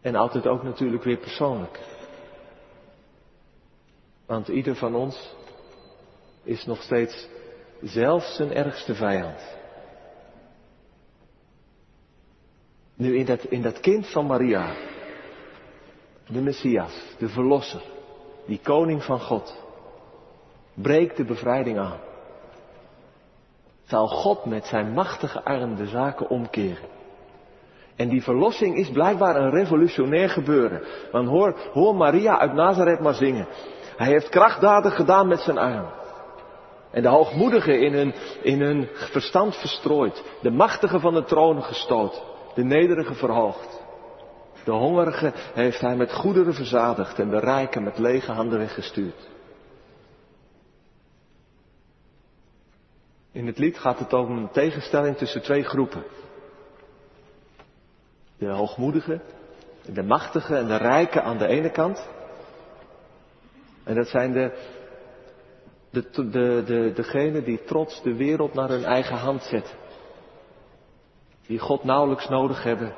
En 0.00 0.14
altijd 0.14 0.46
ook 0.46 0.62
natuurlijk 0.62 1.02
weer 1.02 1.18
persoonlijk. 1.18 1.80
Want 4.26 4.48
ieder 4.48 4.76
van 4.76 4.94
ons 4.94 5.34
is 6.42 6.64
nog 6.64 6.82
steeds 6.82 7.28
zelf 7.82 8.24
zijn 8.24 8.52
ergste 8.52 8.94
vijand. 8.94 9.54
Nu 12.94 13.16
in 13.16 13.26
dat, 13.26 13.44
in 13.44 13.62
dat 13.62 13.80
kind 13.80 14.06
van 14.06 14.26
Maria, 14.26 14.74
de 16.26 16.40
Messias, 16.40 17.02
de 17.18 17.28
Verlosser, 17.28 17.82
die 18.46 18.60
koning 18.62 19.04
van 19.04 19.20
God, 19.20 19.64
breekt 20.76 21.16
de 21.16 21.24
bevrijding 21.24 21.78
aan. 21.78 21.98
Zal 23.86 24.08
God 24.08 24.44
met 24.44 24.66
zijn 24.66 24.92
machtige 24.92 25.44
arm 25.44 25.76
de 25.76 25.86
zaken 25.86 26.28
omkeren. 26.28 26.88
En 27.96 28.08
die 28.08 28.22
verlossing 28.22 28.76
is 28.76 28.90
blijkbaar 28.90 29.36
een 29.36 29.50
revolutionair 29.50 30.28
gebeuren. 30.28 30.82
Want 31.12 31.28
hoor, 31.28 31.56
hoor 31.72 31.94
Maria 31.94 32.38
uit 32.38 32.52
Nazareth 32.52 33.00
maar 33.00 33.14
zingen. 33.14 33.46
Hij 33.96 34.06
heeft 34.06 34.28
krachtdaden 34.28 34.92
gedaan 34.92 35.28
met 35.28 35.40
zijn 35.40 35.58
arm. 35.58 35.86
En 36.90 37.02
de 37.02 37.08
hoogmoedigen 37.08 37.80
in 37.80 37.92
hun, 37.92 38.14
in 38.42 38.60
hun 38.60 38.88
verstand 38.92 39.56
verstrooid. 39.56 40.24
De 40.42 40.50
machtigen 40.50 41.00
van 41.00 41.14
de 41.14 41.24
troon 41.24 41.62
gestoot. 41.62 42.22
De 42.54 42.64
nederige 42.64 43.14
verhoogd. 43.14 43.84
De 44.64 44.72
hongerige 44.72 45.32
heeft 45.54 45.80
hij 45.80 45.96
met 45.96 46.12
goederen 46.12 46.54
verzadigd 46.54 47.18
en 47.18 47.30
de 47.30 47.38
rijken 47.38 47.82
met 47.82 47.98
lege 47.98 48.32
handen 48.32 48.58
weggestuurd. 48.58 49.35
In 53.36 53.46
het 53.46 53.58
lied 53.58 53.78
gaat 53.78 53.98
het 53.98 54.12
om 54.12 54.36
een 54.36 54.50
tegenstelling 54.50 55.16
tussen 55.16 55.42
twee 55.42 55.62
groepen. 55.62 56.02
De 58.38 58.48
hoogmoedigen, 58.48 59.22
de 59.92 60.02
machtigen 60.02 60.56
en 60.56 60.66
de 60.66 60.76
rijken 60.76 61.22
aan 61.22 61.38
de 61.38 61.46
ene 61.46 61.70
kant. 61.70 62.08
En 63.84 63.94
dat 63.94 64.08
zijn 64.08 64.32
de, 64.32 64.52
de, 65.90 66.10
de, 66.12 66.62
de, 66.66 66.92
degenen 66.94 67.44
die 67.44 67.64
trots 67.64 68.02
de 68.02 68.14
wereld 68.14 68.54
naar 68.54 68.68
hun 68.68 68.84
eigen 68.84 69.16
hand 69.16 69.42
zetten. 69.42 69.76
Die 71.46 71.58
God 71.58 71.84
nauwelijks 71.84 72.28
nodig 72.28 72.62
hebben. 72.62 72.94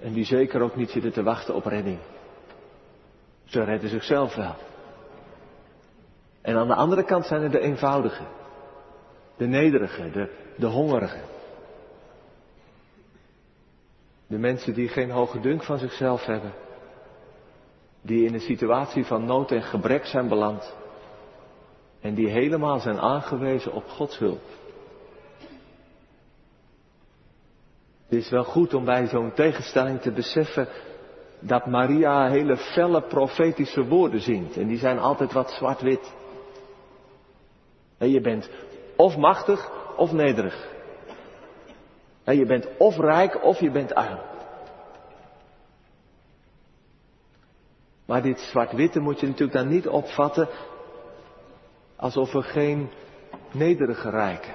En 0.00 0.12
die 0.12 0.24
zeker 0.24 0.60
ook 0.60 0.76
niet 0.76 0.90
zitten 0.90 1.12
te 1.12 1.22
wachten 1.22 1.54
op 1.54 1.64
redding. 1.64 1.98
Ze 3.44 3.64
redden 3.64 3.90
zichzelf 3.90 4.34
wel. 4.34 4.54
En 6.40 6.56
aan 6.56 6.68
de 6.68 6.74
andere 6.74 7.04
kant 7.04 7.26
zijn 7.26 7.42
er 7.42 7.50
de 7.50 7.60
eenvoudigen. 7.60 8.40
De 9.36 9.46
nederigen, 9.46 10.12
de, 10.12 10.28
de 10.56 10.66
hongerigen. 10.66 11.22
De 14.26 14.38
mensen 14.38 14.74
die 14.74 14.88
geen 14.88 15.10
hoge 15.10 15.40
dunk 15.40 15.62
van 15.62 15.78
zichzelf 15.78 16.24
hebben. 16.24 16.52
Die 18.02 18.26
in 18.26 18.34
een 18.34 18.40
situatie 18.40 19.04
van 19.04 19.24
nood 19.24 19.50
en 19.50 19.62
gebrek 19.62 20.04
zijn 20.04 20.28
beland. 20.28 20.74
En 22.00 22.14
die 22.14 22.28
helemaal 22.28 22.78
zijn 22.78 23.00
aangewezen 23.00 23.72
op 23.72 23.88
Gods 23.88 24.18
hulp. 24.18 24.42
Het 28.08 28.20
is 28.20 28.30
wel 28.30 28.44
goed 28.44 28.74
om 28.74 28.84
bij 28.84 29.06
zo'n 29.06 29.32
tegenstelling 29.32 30.00
te 30.00 30.12
beseffen 30.12 30.68
dat 31.40 31.66
Maria 31.66 32.28
hele 32.28 32.56
felle 32.56 33.02
profetische 33.02 33.84
woorden 33.84 34.20
zingt. 34.20 34.56
En 34.56 34.66
die 34.66 34.78
zijn 34.78 34.98
altijd 34.98 35.32
wat 35.32 35.50
zwart-wit. 35.50 36.12
Je 37.98 38.20
bent 38.20 38.50
of 39.02 39.16
machtig 39.16 39.70
of 39.96 40.12
nederig. 40.12 40.70
Je 42.24 42.46
bent 42.46 42.68
of 42.78 42.96
rijk 42.96 43.44
of 43.44 43.60
je 43.60 43.70
bent 43.70 43.94
arm. 43.94 44.18
Maar 48.04 48.22
dit 48.22 48.40
zwart-witte 48.40 49.00
moet 49.00 49.20
je 49.20 49.26
natuurlijk 49.26 49.58
dan 49.58 49.68
niet 49.68 49.88
opvatten 49.88 50.48
alsof 51.96 52.34
er 52.34 52.42
geen 52.42 52.90
nederige 53.52 54.10
rijken 54.10 54.54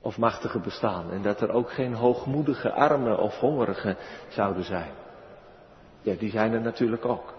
of 0.00 0.18
machtige 0.18 0.58
bestaan 0.58 1.10
en 1.10 1.22
dat 1.22 1.40
er 1.40 1.50
ook 1.50 1.72
geen 1.72 1.94
hoogmoedige 1.94 2.72
armen 2.72 3.18
of 3.18 3.38
hongerigen 3.38 3.96
zouden 4.28 4.64
zijn. 4.64 4.90
Ja, 6.00 6.14
die 6.14 6.30
zijn 6.30 6.52
er 6.52 6.60
natuurlijk 6.60 7.04
ook. 7.04 7.37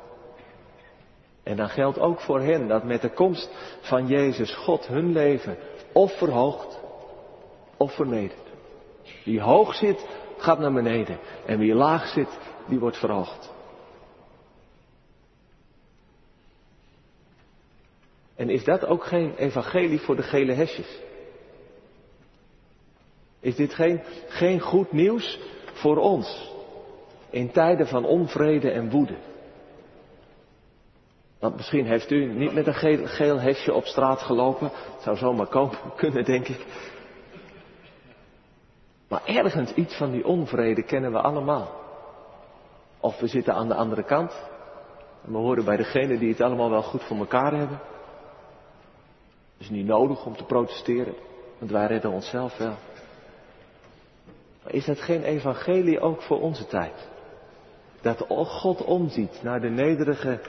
En 1.50 1.56
dan 1.56 1.70
geldt 1.70 2.00
ook 2.00 2.20
voor 2.20 2.42
hen 2.42 2.68
dat 2.68 2.84
met 2.84 3.02
de 3.02 3.10
komst 3.10 3.50
van 3.82 4.08
Jezus 4.08 4.56
God 4.56 4.88
hun 4.88 5.12
leven 5.12 5.58
of 5.94 6.18
verhoogt 6.18 6.80
of 7.78 7.96
vernedert. 7.96 8.48
Wie 9.24 9.42
hoog 9.42 9.76
zit, 9.76 10.06
gaat 10.38 10.60
naar 10.60 10.74
beneden. 10.74 11.20
En 11.46 11.60
wie 11.60 11.74
laag 11.74 12.08
zit, 12.08 12.40
die 12.68 12.80
wordt 12.80 12.98
verhoogd. 12.98 13.54
En 18.36 18.50
is 18.50 18.64
dat 18.64 18.86
ook 18.86 19.04
geen 19.04 19.36
evangelie 19.36 20.00
voor 20.00 20.16
de 20.16 20.24
gele 20.24 20.54
hesjes? 20.54 21.00
Is 23.40 23.56
dit 23.56 23.74
geen, 23.74 24.02
geen 24.28 24.60
goed 24.60 24.92
nieuws 24.92 25.40
voor 25.74 25.98
ons 25.98 26.52
in 27.30 27.52
tijden 27.52 27.88
van 27.88 28.06
onvrede 28.06 28.72
en 28.72 28.90
woede? 28.90 29.29
Want 31.40 31.56
misschien 31.56 31.86
heeft 31.86 32.12
u 32.12 32.26
niet 32.26 32.54
met 32.54 32.68
een 32.68 33.08
geel, 33.08 33.40
hesje 33.40 33.74
op 33.74 33.86
straat 33.86 34.22
gelopen. 34.22 34.72
Het 34.94 35.02
zou 35.02 35.18
zomaar 35.18 35.48
komen, 35.48 35.78
kunnen, 35.96 36.26
denk 36.26 36.48
ik. 36.48 36.66
Maar 39.08 39.26
ergens 39.26 39.74
iets 39.74 39.98
van 39.98 40.12
die 40.12 40.26
onvrede 40.26 40.84
kennen 40.84 41.12
we 41.12 41.22
allemaal. 41.22 41.72
Of 43.00 43.20
we 43.20 43.28
zitten 43.28 43.54
aan 43.54 43.68
de 43.68 43.76
andere 43.76 44.04
kant. 44.04 44.48
En 45.26 45.32
we 45.32 45.38
horen 45.38 45.66
bij 45.66 45.78
degenen 45.78 46.20
die 46.20 46.30
het 46.30 46.42
allemaal 46.42 46.70
wel 46.70 46.84
goed 46.84 47.04
voor 47.04 47.18
elkaar 47.18 47.54
hebben. 47.54 47.80
Het 49.54 49.68
is 49.68 49.70
niet 49.70 49.86
nodig 49.86 50.26
om 50.26 50.36
te 50.36 50.44
protesteren, 50.44 51.14
want 51.58 51.72
wij 51.72 51.86
redden 51.86 52.12
onszelf 52.12 52.58
wel. 52.58 52.76
Maar 54.64 54.74
is 54.74 54.86
dat 54.86 55.00
geen 55.00 55.24
evangelie 55.24 56.00
ook 56.00 56.22
voor 56.22 56.42
onze 56.42 56.66
tijd? 56.66 57.08
Dat 58.02 58.26
God 58.30 58.84
omziet 58.84 59.40
naar 59.44 59.62
de 59.62 59.70
nederige, 59.70 60.40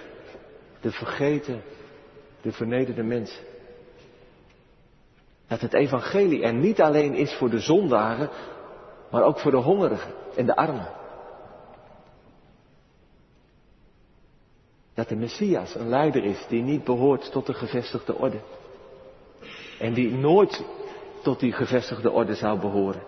de 0.80 0.90
vergeten, 0.90 1.62
de 2.40 2.52
vernederde 2.52 3.02
mensen. 3.02 3.44
Dat 5.46 5.60
het 5.60 5.74
evangelie 5.74 6.42
er 6.42 6.54
niet 6.54 6.80
alleen 6.80 7.14
is 7.14 7.34
voor 7.34 7.50
de 7.50 7.58
zondaren, 7.58 8.30
maar 9.10 9.22
ook 9.22 9.38
voor 9.38 9.50
de 9.50 9.56
hongerigen 9.56 10.12
en 10.36 10.46
de 10.46 10.56
armen. 10.56 10.88
Dat 14.94 15.08
de 15.08 15.16
Messias 15.16 15.74
een 15.74 15.88
leider 15.88 16.24
is 16.24 16.46
die 16.48 16.62
niet 16.62 16.84
behoort 16.84 17.32
tot 17.32 17.46
de 17.46 17.54
gevestigde 17.54 18.14
orde. 18.14 18.40
En 19.78 19.94
die 19.94 20.10
nooit 20.10 20.64
tot 21.22 21.40
die 21.40 21.52
gevestigde 21.52 22.10
orde 22.10 22.34
zou 22.34 22.60
behoren. 22.60 23.02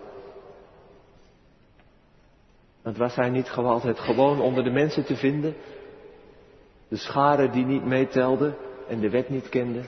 Want 2.82 2.96
was 2.96 3.14
hij 3.14 3.30
niet 3.30 3.50
altijd 3.50 3.98
gewoon 3.98 4.40
onder 4.40 4.64
de 4.64 4.70
mensen 4.70 5.04
te 5.04 5.16
vinden? 5.16 5.54
De 6.92 6.98
scharen 6.98 7.52
die 7.52 7.64
niet 7.64 7.84
meetelden 7.84 8.56
en 8.88 9.00
de 9.00 9.10
wet 9.10 9.28
niet 9.28 9.48
kende? 9.48 9.82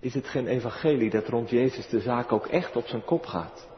Is 0.00 0.14
het 0.14 0.26
geen 0.26 0.46
evangelie 0.46 1.10
dat 1.10 1.28
rond 1.28 1.50
Jezus 1.50 1.88
de 1.88 2.00
zaak 2.00 2.32
ook 2.32 2.46
echt 2.46 2.76
op 2.76 2.86
zijn 2.86 3.04
kop 3.04 3.26
gaat? 3.26 3.68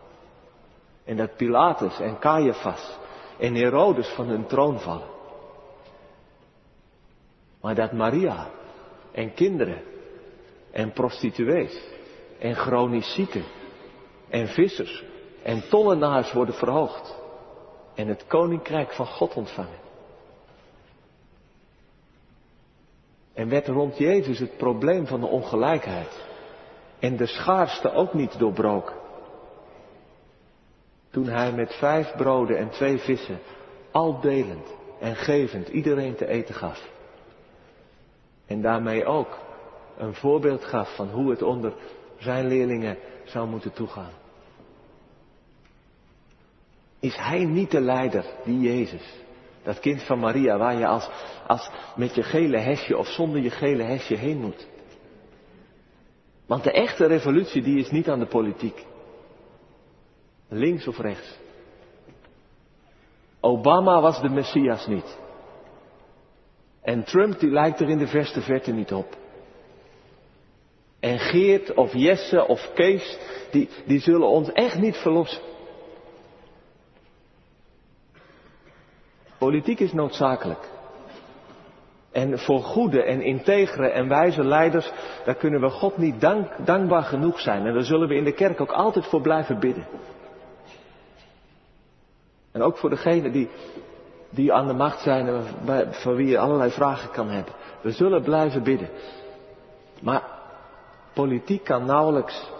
En 1.04 1.16
dat 1.16 1.36
Pilatus 1.36 2.00
en 2.00 2.18
Caiaphas 2.18 2.98
en 3.38 3.54
Herodes 3.54 4.08
van 4.08 4.28
hun 4.28 4.46
troon 4.46 4.80
vallen. 4.80 5.08
Maar 7.60 7.74
dat 7.74 7.92
Maria 7.92 8.50
en 9.12 9.34
kinderen 9.34 9.82
en 10.70 10.92
prostituees 10.92 11.82
en 12.38 12.54
chronisch 12.54 13.14
zieken 13.14 13.44
en 14.28 14.48
vissers 14.48 15.04
en 15.42 15.68
tollenaars 15.68 16.32
worden 16.32 16.54
verhoogd 16.54 17.24
en 17.96 18.08
het 18.08 18.26
koninkrijk 18.26 18.92
van 18.92 19.06
God 19.06 19.34
ontvangen. 19.34 19.78
En 23.34 23.48
werd 23.48 23.66
rond 23.66 23.98
Jezus 23.98 24.38
het 24.38 24.56
probleem 24.56 25.06
van 25.06 25.20
de 25.20 25.26
ongelijkheid 25.26 26.24
en 26.98 27.16
de 27.16 27.26
schaarste 27.26 27.92
ook 27.92 28.14
niet 28.14 28.38
doorbroken. 28.38 28.94
Toen 31.10 31.28
hij 31.28 31.52
met 31.52 31.74
vijf 31.74 32.12
broden 32.16 32.58
en 32.58 32.70
twee 32.70 32.98
vissen, 32.98 33.38
al 33.90 34.20
delend 34.20 34.68
en 35.00 35.16
gevend, 35.16 35.68
iedereen 35.68 36.14
te 36.14 36.26
eten 36.26 36.54
gaf. 36.54 36.88
En 38.46 38.62
daarmee 38.62 39.04
ook 39.04 39.38
een 39.96 40.14
voorbeeld 40.14 40.64
gaf 40.64 40.94
van 40.96 41.08
hoe 41.08 41.30
het 41.30 41.42
onder 41.42 41.72
zijn 42.18 42.46
leerlingen 42.46 42.98
zou 43.24 43.48
moeten 43.48 43.72
toegaan. 43.72 44.12
Is 47.00 47.16
hij 47.16 47.44
niet 47.44 47.70
de 47.70 47.80
leider, 47.80 48.24
die 48.44 48.60
Jezus? 48.60 49.24
Dat 49.62 49.80
kind 49.80 50.02
van 50.02 50.18
Maria, 50.18 50.58
waar 50.58 50.78
je 50.78 50.86
als, 50.86 51.08
als 51.46 51.70
met 51.96 52.14
je 52.14 52.22
gele 52.22 52.58
hesje 52.58 52.96
of 52.96 53.06
zonder 53.06 53.42
je 53.42 53.50
gele 53.50 53.82
hesje 53.82 54.14
heen 54.14 54.40
moet. 54.40 54.66
Want 56.46 56.64
de 56.64 56.72
echte 56.72 57.06
revolutie, 57.06 57.62
die 57.62 57.78
is 57.78 57.90
niet 57.90 58.08
aan 58.08 58.18
de 58.18 58.26
politiek. 58.26 58.86
Links 60.48 60.86
of 60.86 60.98
rechts. 60.98 61.38
Obama 63.40 64.00
was 64.00 64.20
de 64.20 64.28
Messias 64.28 64.86
niet. 64.86 65.18
En 66.82 67.04
Trump 67.04 67.38
die 67.38 67.50
lijkt 67.50 67.80
er 67.80 67.88
in 67.88 67.98
de 67.98 68.06
verste 68.06 68.40
verte 68.40 68.72
niet 68.72 68.92
op. 68.92 69.16
En 71.00 71.18
Geert 71.18 71.74
of 71.74 71.92
Jesse 71.92 72.46
of 72.46 72.70
Kees, 72.74 73.18
die, 73.50 73.68
die 73.86 74.00
zullen 74.00 74.28
ons 74.28 74.52
echt 74.52 74.78
niet 74.78 74.96
verlossen. 74.96 75.42
Politiek 79.38 79.80
is 79.80 79.92
noodzakelijk. 79.92 80.68
En 82.12 82.38
voor 82.38 82.62
goede 82.62 83.02
en 83.02 83.20
integere 83.20 83.88
en 83.88 84.08
wijze 84.08 84.44
leiders, 84.44 84.92
daar 85.24 85.34
kunnen 85.34 85.60
we 85.60 85.70
God 85.70 85.96
niet 85.96 86.20
dank, 86.20 86.48
dankbaar 86.64 87.02
genoeg 87.02 87.40
zijn. 87.40 87.66
En 87.66 87.74
daar 87.74 87.82
zullen 87.82 88.08
we 88.08 88.14
in 88.14 88.24
de 88.24 88.32
kerk 88.32 88.60
ook 88.60 88.72
altijd 88.72 89.06
voor 89.06 89.20
blijven 89.20 89.58
bidden. 89.58 89.86
En 92.52 92.62
ook 92.62 92.76
voor 92.76 92.90
degenen 92.90 93.32
die, 93.32 93.48
die 94.30 94.52
aan 94.52 94.66
de 94.66 94.72
macht 94.72 95.00
zijn 95.00 95.26
en 95.28 95.94
voor 95.94 96.16
wie 96.16 96.26
je 96.26 96.38
allerlei 96.38 96.70
vragen 96.70 97.10
kan 97.10 97.28
hebben. 97.28 97.52
We 97.80 97.90
zullen 97.90 98.22
blijven 98.22 98.62
bidden. 98.62 98.88
Maar 100.00 100.22
politiek 101.12 101.64
kan 101.64 101.86
nauwelijks 101.86 102.50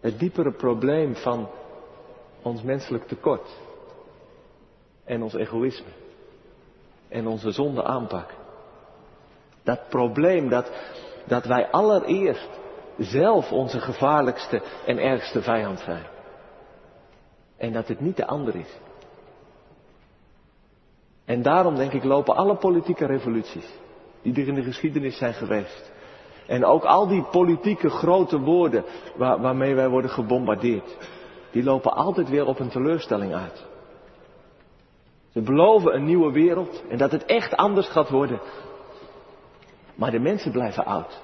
het 0.00 0.18
diepere 0.18 0.52
probleem 0.52 1.16
van 1.16 1.48
ons 2.42 2.62
menselijk 2.62 3.06
tekort 3.06 3.48
en 5.12 5.22
ons 5.22 5.34
egoïsme 5.34 5.90
en 7.08 7.26
onze 7.26 7.50
zonde 7.50 7.84
aanpakken. 7.84 8.36
Dat 9.62 9.88
probleem 9.88 10.48
dat, 10.48 10.70
dat 11.26 11.44
wij 11.44 11.70
allereerst 11.70 12.48
zelf 12.98 13.52
onze 13.52 13.80
gevaarlijkste 13.80 14.62
en 14.86 14.98
ergste 14.98 15.42
vijand 15.42 15.80
zijn. 15.80 16.06
En 17.56 17.72
dat 17.72 17.88
het 17.88 18.00
niet 18.00 18.16
de 18.16 18.26
ander 18.26 18.56
is. 18.56 18.78
En 21.24 21.42
daarom 21.42 21.74
denk 21.74 21.92
ik 21.92 22.04
lopen 22.04 22.36
alle 22.36 22.56
politieke 22.56 23.06
revoluties 23.06 23.68
die 24.22 24.34
er 24.34 24.48
in 24.48 24.54
de 24.54 24.62
geschiedenis 24.62 25.16
zijn 25.18 25.34
geweest. 25.34 25.92
En 26.46 26.64
ook 26.64 26.84
al 26.84 27.08
die 27.08 27.22
politieke 27.22 27.90
grote 27.90 28.40
woorden 28.40 28.84
waar, 29.16 29.40
waarmee 29.40 29.74
wij 29.74 29.88
worden 29.88 30.10
gebombardeerd. 30.10 30.96
Die 31.50 31.62
lopen 31.62 31.92
altijd 31.92 32.28
weer 32.28 32.46
op 32.46 32.58
een 32.58 32.70
teleurstelling 32.70 33.34
uit. 33.34 33.70
Ze 35.32 35.40
beloven 35.40 35.94
een 35.94 36.04
nieuwe 36.04 36.32
wereld 36.32 36.82
en 36.88 36.98
dat 36.98 37.10
het 37.10 37.24
echt 37.24 37.56
anders 37.56 37.88
gaat 37.88 38.10
worden. 38.10 38.40
Maar 39.94 40.10
de 40.10 40.18
mensen 40.18 40.52
blijven 40.52 40.84
oud. 40.84 41.20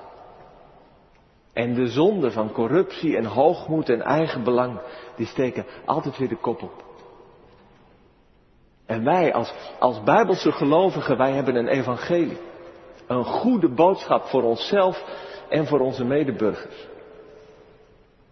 En 1.52 1.74
de 1.74 1.86
zonde 1.86 2.30
van 2.30 2.52
corruptie 2.52 3.16
en 3.16 3.24
hoogmoed 3.24 3.88
en 3.88 4.00
eigen 4.00 4.44
belang, 4.44 4.80
die 5.16 5.26
steken 5.26 5.66
altijd 5.84 6.18
weer 6.18 6.28
de 6.28 6.36
kop 6.36 6.62
op. 6.62 6.84
En 8.86 9.04
wij 9.04 9.34
als, 9.34 9.54
als 9.78 10.02
bijbelse 10.02 10.52
gelovigen, 10.52 11.16
wij 11.16 11.32
hebben 11.32 11.56
een 11.56 11.68
evangelie. 11.68 12.38
Een 13.06 13.24
goede 13.24 13.68
boodschap 13.68 14.24
voor 14.24 14.42
onszelf 14.42 15.04
en 15.48 15.66
voor 15.66 15.80
onze 15.80 16.04
medeburgers. 16.04 16.86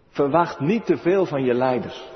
Verwacht 0.09 0.59
niet 0.59 0.85
te 0.85 0.97
veel 0.97 1.25
van 1.25 1.43
je 1.43 1.53
leiders. 1.53 2.09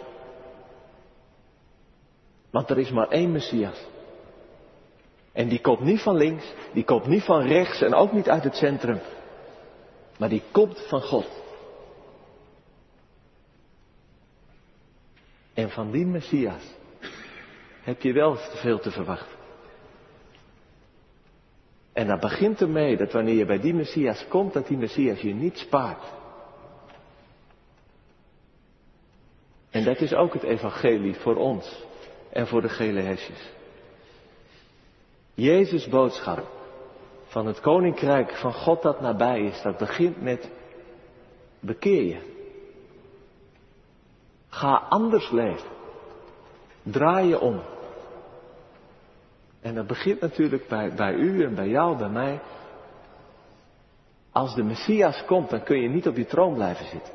Want 2.52 2.70
er 2.70 2.78
is 2.78 2.92
maar 2.92 3.08
één 3.08 3.32
Messias. 3.32 3.86
En 5.32 5.48
die 5.48 5.62
komt 5.62 5.80
niet 5.80 6.02
van 6.02 6.16
links, 6.16 6.54
die 6.74 6.84
komt 6.84 7.06
niet 7.06 7.24
van 7.24 7.42
rechts 7.42 7.82
en 7.82 7.94
ook 7.94 8.12
niet 8.12 8.30
uit 8.30 8.44
het 8.44 8.56
centrum. 8.56 9.00
Maar 10.18 10.30
die 10.30 10.44
komt 10.52 10.88
van 10.88 11.02
God. 11.02 11.28
En 15.54 15.70
van 15.70 15.92
die 15.92 16.06
Messias 16.06 16.64
heb 17.82 18.02
je 18.02 18.14
wel 18.14 18.36
veel 18.36 18.80
te 18.80 18.92
verwachten. 18.92 19.40
En 21.94 22.08
dat 22.08 22.20
begint 22.20 22.62
ermee 22.62 22.98
dat 22.98 23.12
wanneer 23.12 23.36
je 23.36 23.46
bij 23.46 23.60
die 23.60 23.74
Messias 23.74 24.28
komt, 24.28 24.54
dat 24.54 24.68
die 24.68 24.78
Messias 24.78 25.20
je 25.20 25.34
niet 25.34 25.58
spaart. 25.58 26.04
En 29.70 29.84
dat 29.84 30.02
is 30.02 30.14
ook 30.14 30.34
het 30.34 30.44
evangelie 30.44 31.16
voor 31.16 31.36
ons 31.36 31.90
en 32.32 32.48
voor 32.48 32.62
de 32.62 32.70
gele 32.70 33.02
hesjes. 33.02 33.52
Jezus' 35.34 35.88
boodschap 35.88 36.48
van 37.28 37.46
het 37.46 37.60
koninkrijk 37.60 38.36
van 38.36 38.54
God 38.54 38.82
dat 38.82 39.02
nabij 39.02 39.42
is, 39.42 39.62
dat 39.62 39.78
begint 39.78 40.22
met 40.22 40.50
bekeer 41.60 42.04
je. 42.04 42.30
Ga 44.50 44.86
anders 44.90 45.32
leven. 45.32 45.70
Draai 46.84 47.28
je 47.28 47.40
om. 47.40 47.62
En 49.62 49.76
dat 49.76 49.88
begint 49.88 50.22
natuurlijk 50.22 50.68
bij, 50.68 50.94
bij 50.94 51.14
u 51.14 51.44
en 51.44 51.56
bij 51.56 51.68
jou, 51.68 51.98
bij 51.98 52.10
mij. 52.10 52.40
Als 54.32 54.56
de 54.56 54.64
Messias 54.64 55.26
komt, 55.26 55.50
dan 55.50 55.64
kun 55.64 55.82
je 55.82 55.90
niet 55.90 56.08
op 56.08 56.16
die 56.16 56.26
troon 56.26 56.54
blijven 56.54 56.86
zitten. 56.86 57.14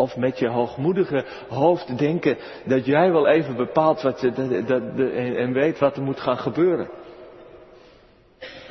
Of 0.00 0.16
met 0.16 0.38
je 0.38 0.48
hoogmoedige 0.48 1.24
hoofd 1.48 1.98
denken 1.98 2.38
dat 2.64 2.84
jij 2.86 3.12
wel 3.12 3.26
even 3.26 3.56
bepaalt 3.56 4.02
wat 4.02 4.20
dat, 4.20 4.38
en 4.38 5.52
weet 5.52 5.78
wat 5.78 5.96
er 5.96 6.02
moet 6.02 6.20
gaan 6.20 6.38
gebeuren. 6.38 6.90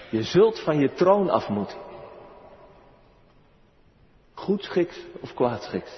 Je 0.10 0.24
zult 0.24 0.60
van 0.60 0.80
je 0.80 0.94
troon 0.94 1.30
af 1.30 1.50
moeten. 1.50 1.78
Goedschiks 4.34 5.06
of 5.22 5.34
kwaadschiks. 5.34 5.92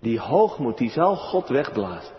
Die 0.00 0.20
hoogmoed, 0.20 0.78
die 0.78 0.90
zal 0.90 1.16
God 1.16 1.48
wegblazen. 1.48 2.14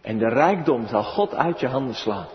En 0.00 0.18
de 0.18 0.28
rijkdom 0.28 0.86
zal 0.86 1.02
God 1.02 1.34
uit 1.34 1.60
je 1.60 1.66
handen 1.66 1.94
slaan. 1.94 2.28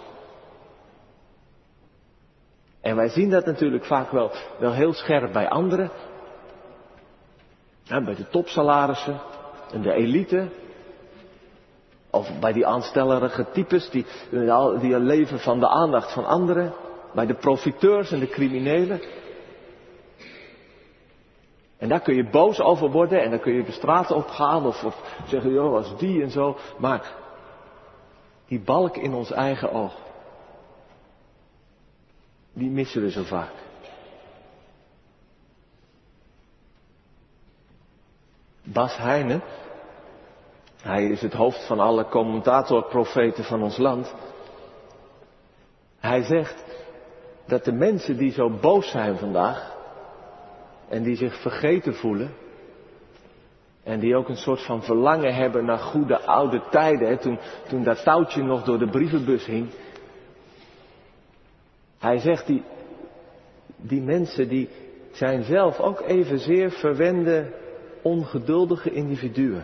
En 2.81 2.95
wij 2.95 3.09
zien 3.09 3.29
dat 3.29 3.45
natuurlijk 3.45 3.85
vaak 3.85 4.11
wel, 4.11 4.31
wel 4.59 4.73
heel 4.73 4.93
scherp 4.93 5.33
bij 5.33 5.49
anderen. 5.49 5.91
Bij 7.87 8.15
de 8.15 8.29
topsalarissen 8.29 9.19
en 9.71 9.81
de 9.81 9.91
elite. 9.91 10.47
Of 12.09 12.39
bij 12.39 12.53
die 12.53 12.65
aanstellerige 12.65 13.45
types 13.51 13.89
die, 13.89 14.05
die 14.79 14.99
leven 14.99 15.39
van 15.39 15.59
de 15.59 15.67
aandacht 15.67 16.13
van 16.13 16.25
anderen. 16.25 16.73
Bij 17.13 17.25
de 17.25 17.33
profiteurs 17.33 18.11
en 18.11 18.19
de 18.19 18.29
criminelen. 18.29 19.01
En 21.77 21.89
daar 21.89 22.01
kun 22.01 22.15
je 22.15 22.29
boos 22.29 22.59
over 22.59 22.91
worden 22.91 23.21
en 23.21 23.29
dan 23.29 23.39
kun 23.39 23.53
je 23.53 23.63
de 23.63 23.71
straat 23.71 24.11
op 24.11 24.27
gaan 24.27 24.65
of, 24.65 24.83
of 24.83 25.21
zeggen, 25.27 25.51
joh, 25.51 25.71
was 25.71 25.97
die 25.97 26.23
en 26.23 26.31
zo. 26.31 26.57
Maar 26.77 27.13
die 28.47 28.59
balk 28.59 28.97
in 28.97 29.13
ons 29.13 29.31
eigen 29.31 29.71
oog, 29.71 29.93
die 32.53 32.69
missen 32.69 33.01
we 33.01 33.11
zo 33.11 33.23
vaak. 33.23 33.64
Bas 38.65 38.97
Heijnen 38.97 39.41
Hij 40.81 41.05
is 41.05 41.21
het 41.21 41.33
hoofd 41.33 41.67
van 41.67 41.79
alle 41.79 42.05
commentatorprofeten 42.05 43.43
van 43.43 43.63
ons 43.63 43.77
land. 43.77 44.13
Hij 45.99 46.23
zegt 46.23 46.63
dat 47.47 47.63
de 47.63 47.71
mensen 47.71 48.17
die 48.17 48.31
zo 48.31 48.49
boos 48.49 48.89
zijn 48.89 49.17
vandaag 49.17 49.75
en 50.89 51.03
die 51.03 51.15
zich 51.15 51.41
vergeten 51.41 51.95
voelen 51.95 52.33
en 53.83 53.99
die 53.99 54.15
ook 54.15 54.29
een 54.29 54.37
soort 54.37 54.61
van 54.61 54.83
verlangen 54.83 55.35
hebben 55.35 55.65
naar 55.65 55.77
goede 55.77 56.19
oude 56.19 56.61
tijden, 56.69 57.07
hè, 57.07 57.17
toen, 57.17 57.39
toen 57.67 57.83
dat 57.83 58.03
touwtje 58.03 58.43
nog 58.43 58.63
door 58.63 58.79
de 58.79 58.89
brievenbus 58.89 59.45
hing. 59.45 59.69
Hij 61.99 62.17
zegt 62.17 62.47
die, 62.47 62.63
die 63.77 64.01
mensen 64.01 64.47
die 64.47 64.69
zijn 65.11 65.43
zelf 65.43 65.79
ook 65.79 66.01
evenzeer 66.01 66.71
verwende, 66.71 67.63
ongeduldige 68.05 68.91
individuen. 68.91 69.63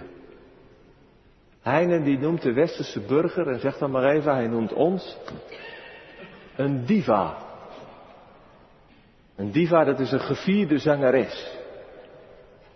Heine 1.61 2.01
die 2.03 2.17
noemt 2.17 2.41
de 2.41 2.53
westerse 2.53 2.99
burger, 2.99 3.47
en 3.47 3.59
zegt 3.59 3.79
dan 3.79 3.91
maar 3.91 4.09
even, 4.09 4.33
hij 4.33 4.47
noemt 4.47 4.73
ons 4.73 5.17
een 6.55 6.85
diva. 6.85 7.37
Een 9.35 9.51
diva, 9.51 9.83
dat 9.83 9.99
is 9.99 10.11
een 10.11 10.19
gevierde 10.19 10.77
zangeres. 10.77 11.59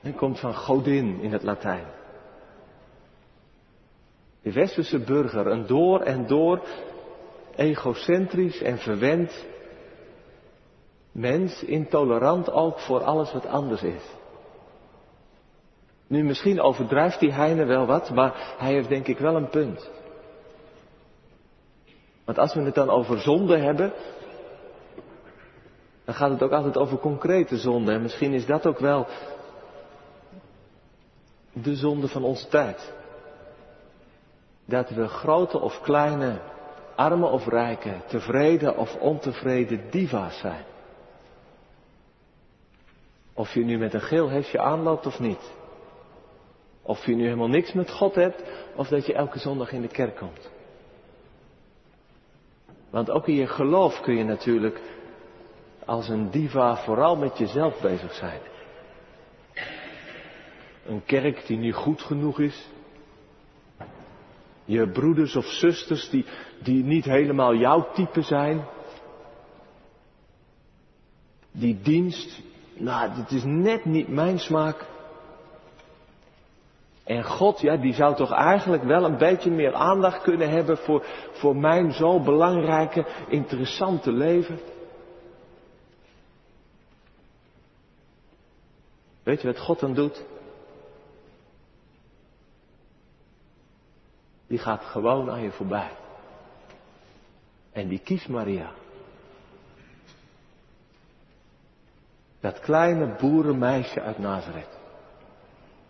En 0.01 0.15
komt 0.15 0.39
van 0.39 0.55
godin 0.55 1.19
in 1.21 1.31
het 1.31 1.43
Latijn. 1.43 1.85
De 4.41 4.51
westerse 4.51 4.99
burger, 4.99 5.47
een 5.47 5.65
door 5.65 6.01
en 6.01 6.27
door 6.27 6.61
egocentrisch 7.55 8.61
en 8.61 8.77
verwend 8.77 9.45
mens, 11.11 11.63
intolerant 11.63 12.51
ook 12.51 12.79
voor 12.79 13.03
alles 13.03 13.33
wat 13.33 13.45
anders 13.45 13.83
is. 13.83 14.03
Nu, 16.07 16.23
misschien 16.23 16.61
overdrijft 16.61 17.19
die 17.19 17.31
Heine 17.31 17.65
wel 17.65 17.85
wat, 17.85 18.09
maar 18.09 18.55
hij 18.57 18.71
heeft 18.71 18.89
denk 18.89 19.07
ik 19.07 19.17
wel 19.17 19.35
een 19.35 19.49
punt. 19.49 19.89
Want 22.25 22.37
als 22.37 22.53
we 22.53 22.61
het 22.61 22.75
dan 22.75 22.89
over 22.89 23.19
zonde 23.19 23.57
hebben, 23.57 23.93
dan 26.05 26.15
gaat 26.15 26.29
het 26.29 26.43
ook 26.43 26.51
altijd 26.51 26.77
over 26.77 26.97
concrete 26.97 27.57
zonde. 27.57 27.91
En 27.91 28.01
misschien 28.01 28.33
is 28.33 28.45
dat 28.45 28.65
ook 28.65 28.79
wel 28.79 29.07
de 31.53 31.75
zonde 31.75 32.07
van 32.07 32.23
onze 32.23 32.47
tijd. 32.47 32.93
Dat 34.65 34.89
we 34.89 35.07
grote 35.07 35.59
of 35.59 35.81
kleine, 35.81 36.39
arme 36.95 37.27
of 37.27 37.47
rijke, 37.47 37.93
tevreden 38.07 38.77
of 38.77 38.95
ontevreden 38.95 39.89
diva's 39.89 40.39
zijn. 40.39 40.63
Of 43.33 43.53
je 43.53 43.63
nu 43.63 43.77
met 43.77 43.93
een 43.93 44.01
geel 44.01 44.29
hesje 44.29 44.59
aanloopt 44.59 45.05
of 45.05 45.19
niet. 45.19 45.53
Of 46.87 47.05
je 47.05 47.15
nu 47.15 47.23
helemaal 47.23 47.47
niks 47.47 47.73
met 47.73 47.91
God 47.91 48.15
hebt, 48.15 48.43
of 48.75 48.87
dat 48.87 49.05
je 49.05 49.13
elke 49.13 49.39
zondag 49.39 49.71
in 49.71 49.81
de 49.81 49.87
kerk 49.87 50.15
komt. 50.15 50.49
Want 52.89 53.09
ook 53.09 53.27
in 53.27 53.35
je 53.35 53.47
geloof 53.47 54.01
kun 54.01 54.15
je 54.15 54.23
natuurlijk 54.23 54.81
als 55.85 56.09
een 56.09 56.31
diva 56.31 56.77
vooral 56.77 57.15
met 57.15 57.37
jezelf 57.37 57.81
bezig 57.81 58.13
zijn. 58.13 58.39
Een 60.85 61.05
kerk 61.05 61.47
die 61.47 61.57
niet 61.57 61.73
goed 61.73 62.01
genoeg 62.01 62.39
is. 62.39 62.67
Je 64.65 64.89
broeders 64.89 65.35
of 65.35 65.45
zusters 65.45 66.09
die, 66.09 66.25
die 66.63 66.83
niet 66.83 67.05
helemaal 67.05 67.55
jouw 67.55 67.91
type 67.93 68.21
zijn. 68.21 68.65
Die 71.51 71.81
dienst, 71.81 72.41
nou, 72.73 73.15
dit 73.15 73.31
is 73.31 73.43
net 73.43 73.85
niet 73.85 74.07
mijn 74.07 74.39
smaak. 74.39 74.93
En 77.05 77.23
God, 77.23 77.61
ja, 77.61 77.77
die 77.77 77.93
zou 77.93 78.15
toch 78.15 78.31
eigenlijk 78.31 78.83
wel 78.83 79.03
een 79.03 79.17
beetje 79.17 79.51
meer 79.51 79.73
aandacht 79.73 80.21
kunnen 80.21 80.49
hebben 80.49 80.77
voor, 80.77 81.05
voor 81.31 81.55
mijn 81.55 81.91
zo 81.91 82.19
belangrijke, 82.19 83.05
interessante 83.27 84.11
leven. 84.11 84.59
Weet 89.23 89.41
je 89.41 89.47
wat 89.47 89.59
God 89.59 89.79
dan 89.79 89.93
doet? 89.93 90.23
Die 94.47 94.57
gaat 94.57 94.83
gewoon 94.83 95.31
aan 95.31 95.41
je 95.41 95.51
voorbij. 95.51 95.91
En 97.71 97.87
die 97.87 97.99
kiest 97.99 98.27
Maria. 98.27 98.71
Dat 102.39 102.59
kleine 102.59 103.15
boerenmeisje 103.19 104.01
uit 104.01 104.17
Nazareth. 104.17 104.74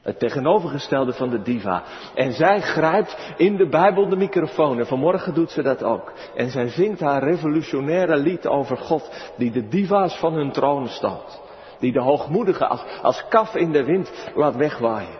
Het 0.06 0.20
tegenovergestelde 0.20 1.13
van 1.13 1.30
de 1.30 1.41
diva. 1.41 1.84
En 2.15 2.34
zij 2.34 2.62
grijpt 2.62 3.34
in 3.38 3.56
de 3.56 3.68
Bijbel 3.68 4.10
de 4.10 4.15
microfoon. 4.15 4.80
En 4.80 4.88
vanmorgen 4.88 5.34
doet 5.34 5.52
ze 5.52 5.62
dat 5.62 5.84
ook. 5.84 6.13
En 6.36 6.50
zij 6.50 6.68
zingt 6.68 7.00
haar 7.00 7.24
revolutionaire 7.24 8.18
lied 8.18 8.48
over 8.48 8.78
God. 8.78 9.32
Die 9.38 9.52
de 9.52 9.68
diva's 9.68 10.18
van 10.20 10.34
hun 10.34 10.52
troon 10.52 10.88
stoot. 10.88 11.41
Die 11.80 11.91
de 11.91 12.02
hoogmoedige 12.02 12.68
als, 12.68 12.84
als 13.02 13.28
kaf 13.30 13.56
in 13.56 13.72
de 13.72 13.84
wind 13.84 14.32
laat 14.36 14.56
wegwaaien. 14.56 15.18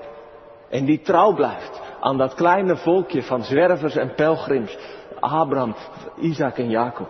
En 0.70 0.86
die 0.86 1.02
trouw 1.02 1.34
blijft 1.34 1.82
aan 2.00 2.18
dat 2.18 2.34
kleine 2.34 2.76
volkje 2.76 3.24
van 3.24 3.44
zwervers 3.44 3.96
en 3.96 4.14
pelgrims. 4.16 4.78
Abraham, 5.20 5.76
Isaac 6.20 6.58
en 6.58 6.70
Jacob. 6.70 7.10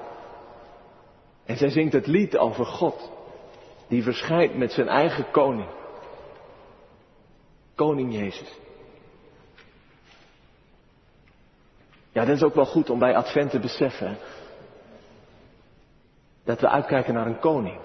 En 1.46 1.58
zij 1.58 1.70
zingt 1.70 1.94
het 1.94 2.08
lied 2.08 2.38
over 2.38 2.66
God. 2.66 3.12
Die 3.88 4.04
verschijnt 4.04 4.58
met 4.58 4.72
zijn 4.72 4.88
eigen 4.88 5.26
koning. 5.32 5.68
Koning 7.76 8.14
Jezus. 8.14 8.54
Ja, 12.12 12.26
dat 12.26 12.36
is 12.36 12.44
ook 12.44 12.56
wel 12.56 12.66
goed 12.66 12.90
om 12.90 13.00
bij 13.00 13.16
Advent 13.16 13.52
te 13.52 13.60
beseffen. 13.60 14.18
Dat 16.44 16.62
we 16.62 16.70
uitkijken 16.70 17.14
naar 17.14 17.28
een 17.28 17.40
koning. 17.40 17.80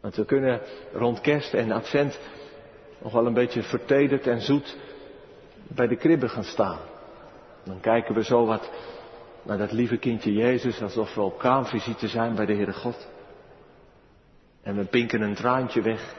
Want 0.00 0.16
we 0.16 0.24
kunnen 0.24 0.60
rond 0.92 1.20
kerst 1.20 1.54
en 1.54 1.72
Advent 1.72 2.18
nog 2.98 3.12
wel 3.12 3.26
een 3.26 3.34
beetje 3.34 3.62
vertederd 3.62 4.26
en 4.26 4.40
zoet 4.40 4.76
bij 5.68 5.86
de 5.86 5.96
kribben 5.96 6.30
gaan 6.30 6.44
staan. 6.44 6.78
Dan 7.62 7.80
kijken 7.80 8.14
we 8.14 8.24
zo 8.24 8.46
wat 8.46 8.70
naar 9.42 9.58
dat 9.58 9.72
lieve 9.72 9.96
kindje 9.96 10.32
Jezus, 10.32 10.82
alsof 10.82 11.14
we 11.14 11.20
op 11.20 11.38
kraamvisite 11.38 12.08
zijn 12.08 12.34
bij 12.34 12.46
de 12.46 12.54
Heere 12.54 12.72
God. 12.72 13.08
En 14.62 14.76
we 14.76 14.84
pinken 14.84 15.20
een 15.20 15.34
traantje 15.34 15.82
weg. 15.82 16.14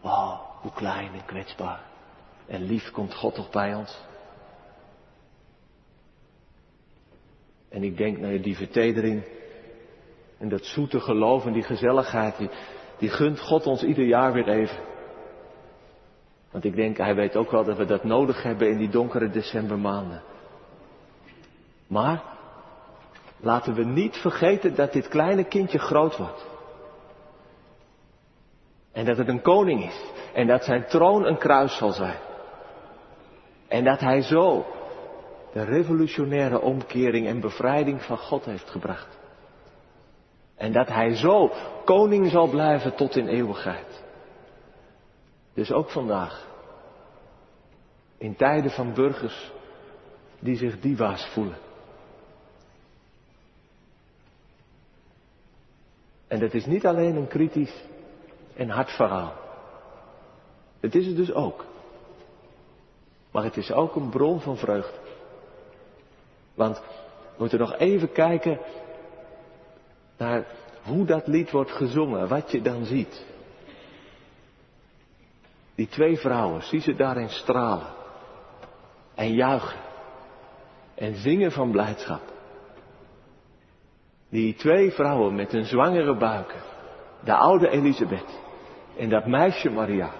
Wow, 0.00 0.51
hoe 0.62 0.72
klein 0.72 1.12
en 1.12 1.24
kwetsbaar. 1.24 1.80
En 2.46 2.62
lief 2.62 2.90
komt 2.90 3.14
God 3.14 3.34
toch 3.34 3.50
bij 3.50 3.74
ons. 3.74 3.98
En 7.68 7.82
ik 7.82 7.96
denk, 7.96 8.18
nou 8.18 8.40
die 8.40 8.56
vertedering 8.56 9.24
en 10.38 10.48
dat 10.48 10.64
zoete 10.64 11.00
geloof 11.00 11.46
en 11.46 11.52
die 11.52 11.62
gezelligheid, 11.62 12.36
die, 12.36 12.50
die 12.98 13.08
gunt 13.08 13.40
God 13.40 13.66
ons 13.66 13.82
ieder 13.82 14.04
jaar 14.04 14.32
weer 14.32 14.48
even. 14.48 14.78
Want 16.50 16.64
ik 16.64 16.74
denk, 16.74 16.96
hij 16.96 17.14
weet 17.14 17.36
ook 17.36 17.50
wel 17.50 17.64
dat 17.64 17.76
we 17.76 17.84
dat 17.84 18.04
nodig 18.04 18.42
hebben 18.42 18.70
in 18.70 18.78
die 18.78 18.88
donkere 18.88 19.30
decembermaanden. 19.30 20.22
Maar 21.86 22.22
laten 23.40 23.74
we 23.74 23.84
niet 23.84 24.16
vergeten 24.16 24.74
dat 24.74 24.92
dit 24.92 25.08
kleine 25.08 25.44
kindje 25.44 25.78
groot 25.78 26.16
wordt. 26.16 26.51
En 28.92 29.04
dat 29.04 29.16
het 29.16 29.28
een 29.28 29.42
koning 29.42 29.84
is. 29.84 30.04
En 30.32 30.46
dat 30.46 30.64
zijn 30.64 30.86
troon 30.86 31.24
een 31.26 31.38
kruis 31.38 31.76
zal 31.76 31.92
zijn. 31.92 32.18
En 33.68 33.84
dat 33.84 34.00
hij 34.00 34.22
zo 34.22 34.66
de 35.52 35.64
revolutionaire 35.64 36.60
omkering 36.60 37.26
en 37.26 37.40
bevrijding 37.40 38.02
van 38.02 38.18
God 38.18 38.44
heeft 38.44 38.70
gebracht. 38.70 39.18
En 40.56 40.72
dat 40.72 40.88
hij 40.88 41.14
zo 41.14 41.52
koning 41.84 42.30
zal 42.30 42.48
blijven 42.48 42.94
tot 42.94 43.16
in 43.16 43.26
eeuwigheid. 43.26 44.04
Dus 45.54 45.72
ook 45.72 45.90
vandaag. 45.90 46.50
In 48.18 48.36
tijden 48.36 48.70
van 48.70 48.94
burgers 48.94 49.52
die 50.38 50.56
zich 50.56 50.80
diva's 50.80 51.26
voelen. 51.26 51.58
En 56.28 56.40
dat 56.40 56.54
is 56.54 56.66
niet 56.66 56.86
alleen 56.86 57.16
een 57.16 57.28
kritisch 57.28 57.84
en 58.54 58.68
hard 58.68 58.90
verhaal. 58.90 59.32
Het 60.80 60.94
is 60.94 61.06
het 61.06 61.16
dus 61.16 61.32
ook. 61.32 61.64
Maar 63.30 63.44
het 63.44 63.56
is 63.56 63.72
ook 63.72 63.94
een 63.96 64.08
bron 64.08 64.40
van 64.40 64.56
vreugde. 64.56 64.98
Want 66.54 66.78
we 66.78 67.36
moeten 67.38 67.58
nog 67.58 67.76
even 67.76 68.12
kijken 68.12 68.58
naar 70.16 70.46
hoe 70.82 71.04
dat 71.04 71.26
lied 71.26 71.50
wordt 71.50 71.70
gezongen, 71.70 72.28
wat 72.28 72.50
je 72.50 72.62
dan 72.62 72.84
ziet. 72.84 73.24
Die 75.74 75.88
twee 75.88 76.18
vrouwen, 76.18 76.62
zie 76.62 76.80
ze 76.80 76.94
daarin 76.94 77.28
stralen 77.28 77.86
en 79.14 79.34
juichen 79.34 79.80
en 80.94 81.14
zingen 81.14 81.52
van 81.52 81.70
blijdschap. 81.70 82.20
Die 84.28 84.54
twee 84.54 84.90
vrouwen 84.90 85.34
met 85.34 85.52
hun 85.52 85.64
zwangere 85.64 86.16
buiken, 86.16 86.60
de 87.24 87.34
oude 87.34 87.68
Elisabeth 87.68 88.40
en 88.96 89.08
dat 89.08 89.26
meisje 89.26 89.70
Maria. 89.70 90.10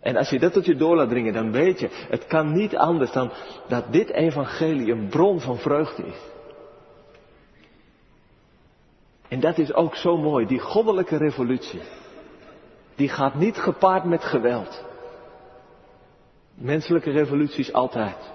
En 0.00 0.16
als 0.16 0.30
je 0.30 0.38
dat 0.38 0.52
tot 0.52 0.64
je 0.64 0.76
door 0.76 0.96
laat 0.96 1.08
dringen, 1.08 1.32
dan 1.32 1.52
weet 1.52 1.80
je, 1.80 1.88
het 2.08 2.26
kan 2.26 2.52
niet 2.52 2.76
anders 2.76 3.12
dan 3.12 3.30
dat 3.68 3.92
dit 3.92 4.10
evangelie 4.10 4.92
een 4.92 5.08
bron 5.08 5.40
van 5.40 5.58
vreugde 5.58 6.06
is. 6.06 6.20
En 9.28 9.40
dat 9.40 9.58
is 9.58 9.72
ook 9.72 9.96
zo 9.96 10.16
mooi, 10.16 10.46
die 10.46 10.58
goddelijke 10.58 11.16
revolutie. 11.16 11.80
Die 12.94 13.08
gaat 13.08 13.34
niet 13.34 13.56
gepaard 13.56 14.04
met 14.04 14.24
geweld. 14.24 14.84
Menselijke 16.54 17.10
revoluties 17.10 17.72
altijd. 17.72 18.32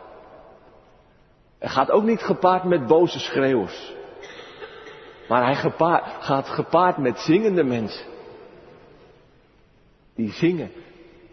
Het 1.57 1.71
gaat 1.71 1.91
ook 1.91 2.03
niet 2.03 2.21
gepaard 2.21 2.63
met 2.63 2.87
boze 2.87 3.19
schreeuwers. 3.19 3.93
Maar 5.27 5.45
hij 5.45 5.71
gaat 6.19 6.49
gepaard 6.49 6.97
met 6.97 7.19
zingende 7.19 7.63
mensen. 7.63 8.05
Die 10.15 10.31
zingen 10.31 10.71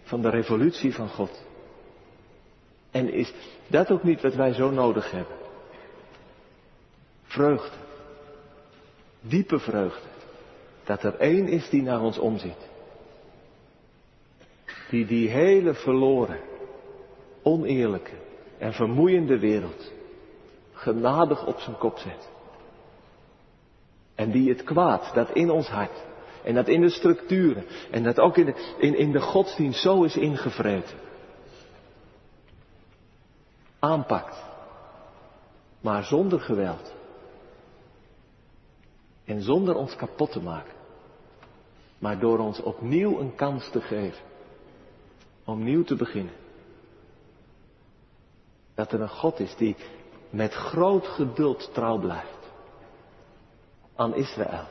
van 0.03 0.23
de 0.23 0.29
revolutie 0.29 0.95
van 0.95 1.09
God. 1.09 1.43
En 2.91 3.13
is 3.13 3.33
dat 3.67 3.91
ook 3.91 4.03
niet 4.03 4.21
wat 4.21 4.35
wij 4.35 4.53
zo 4.53 4.71
nodig 4.71 5.11
hebben? 5.11 5.37
Vreugde. 7.23 7.77
Diepe 9.21 9.59
vreugde. 9.59 10.09
Dat 10.85 11.03
er 11.03 11.15
één 11.15 11.49
is 11.49 11.69
die 11.69 11.83
naar 11.83 12.01
ons 12.01 12.19
omziet. 12.19 12.69
Die 14.91 15.07
die 15.07 15.29
hele 15.29 15.75
verloren, 15.75 16.41
oneerlijke 17.43 18.15
en 18.59 18.73
vermoeiende 18.73 19.39
wereld 19.39 19.93
genadig 20.73 21.47
op 21.47 21.59
zijn 21.59 21.79
kop 21.79 21.99
zet. 21.99 22.29
En 24.21 24.31
die 24.31 24.49
het 24.49 24.65
kwaad 24.65 25.15
dat 25.15 25.31
in 25.31 25.51
ons 25.51 25.69
hart 25.69 26.05
en 26.43 26.55
dat 26.55 26.69
in 26.69 26.81
de 26.81 26.91
structuren 26.91 27.65
en 27.91 28.03
dat 28.03 28.19
ook 28.19 28.37
in 28.37 28.47
de, 28.47 28.75
in, 28.79 28.97
in 28.97 29.13
de 29.13 29.21
godsdienst 29.21 29.81
zo 29.81 30.03
is 30.03 30.17
ingevreten. 30.17 30.99
Aanpakt. 33.79 34.45
Maar 35.81 36.05
zonder 36.05 36.41
geweld. 36.41 36.95
En 39.25 39.43
zonder 39.43 39.75
ons 39.75 39.97
kapot 39.97 40.33
te 40.33 40.41
maken. 40.41 40.75
Maar 41.99 42.19
door 42.19 42.39
ons 42.39 42.63
opnieuw 42.63 43.21
een 43.21 43.35
kans 43.35 43.71
te 43.71 43.81
geven. 43.81 44.25
Om 45.45 45.65
nieuw 45.65 45.85
te 45.85 45.97
beginnen. 45.97 46.35
Dat 48.75 48.93
er 48.93 49.01
een 49.01 49.09
God 49.09 49.41
is 49.41 49.57
die 49.57 49.77
met 50.31 50.53
groot 50.53 51.07
geduld 51.07 51.71
trouw 51.73 51.99
blijft. 51.99 52.40
Aan 54.01 54.15
Israël. 54.15 54.65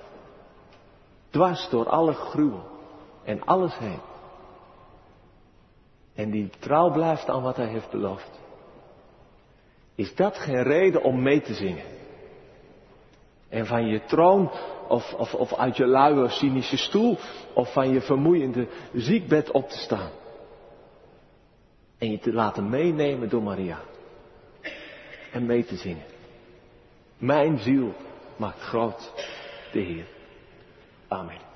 Dwars 1.30 1.70
door 1.70 1.90
alle 1.90 2.14
gruwel 2.14 2.66
en 3.24 3.44
alles 3.44 3.78
heen. 3.78 4.00
En 6.16 6.32
die 6.32 6.50
trouw 6.60 6.92
blijft 6.92 7.30
aan 7.30 7.42
wat 7.42 7.56
hij 7.56 7.68
heeft 7.68 7.90
beloofd. 7.90 8.40
Is 9.96 10.16
dat 10.16 10.38
geen 10.38 10.64
reden 10.64 11.04
om 11.04 11.22
mee 11.22 11.42
te 11.42 11.54
zingen? 11.54 11.86
En 13.50 13.66
van 13.66 13.88
je 13.88 14.06
troon 14.06 14.52
of, 14.88 15.14
of, 15.14 15.34
of 15.34 15.54
uit 15.54 15.78
je 15.78 15.86
luie 15.86 16.30
cynische 16.30 16.78
stoel 16.78 17.18
of 17.54 17.74
van 17.74 17.90
je 17.90 18.02
vermoeiende 18.02 18.68
ziekbed 18.94 19.52
op 19.52 19.70
te 19.70 19.78
staan. 19.78 20.12
En 21.98 22.12
je 22.12 22.20
te 22.20 22.34
laten 22.34 22.70
meenemen 22.70 23.30
door 23.30 23.44
Maria. 23.44 23.80
En 25.32 25.46
mee 25.46 25.66
te 25.66 25.76
zingen. 25.76 26.06
Mijn 27.18 27.58
ziel 27.58 27.94
maakt 28.40 28.62
groot 28.62 29.12
de 29.72 29.80
Heer. 29.80 30.06
Amen. 31.08 31.49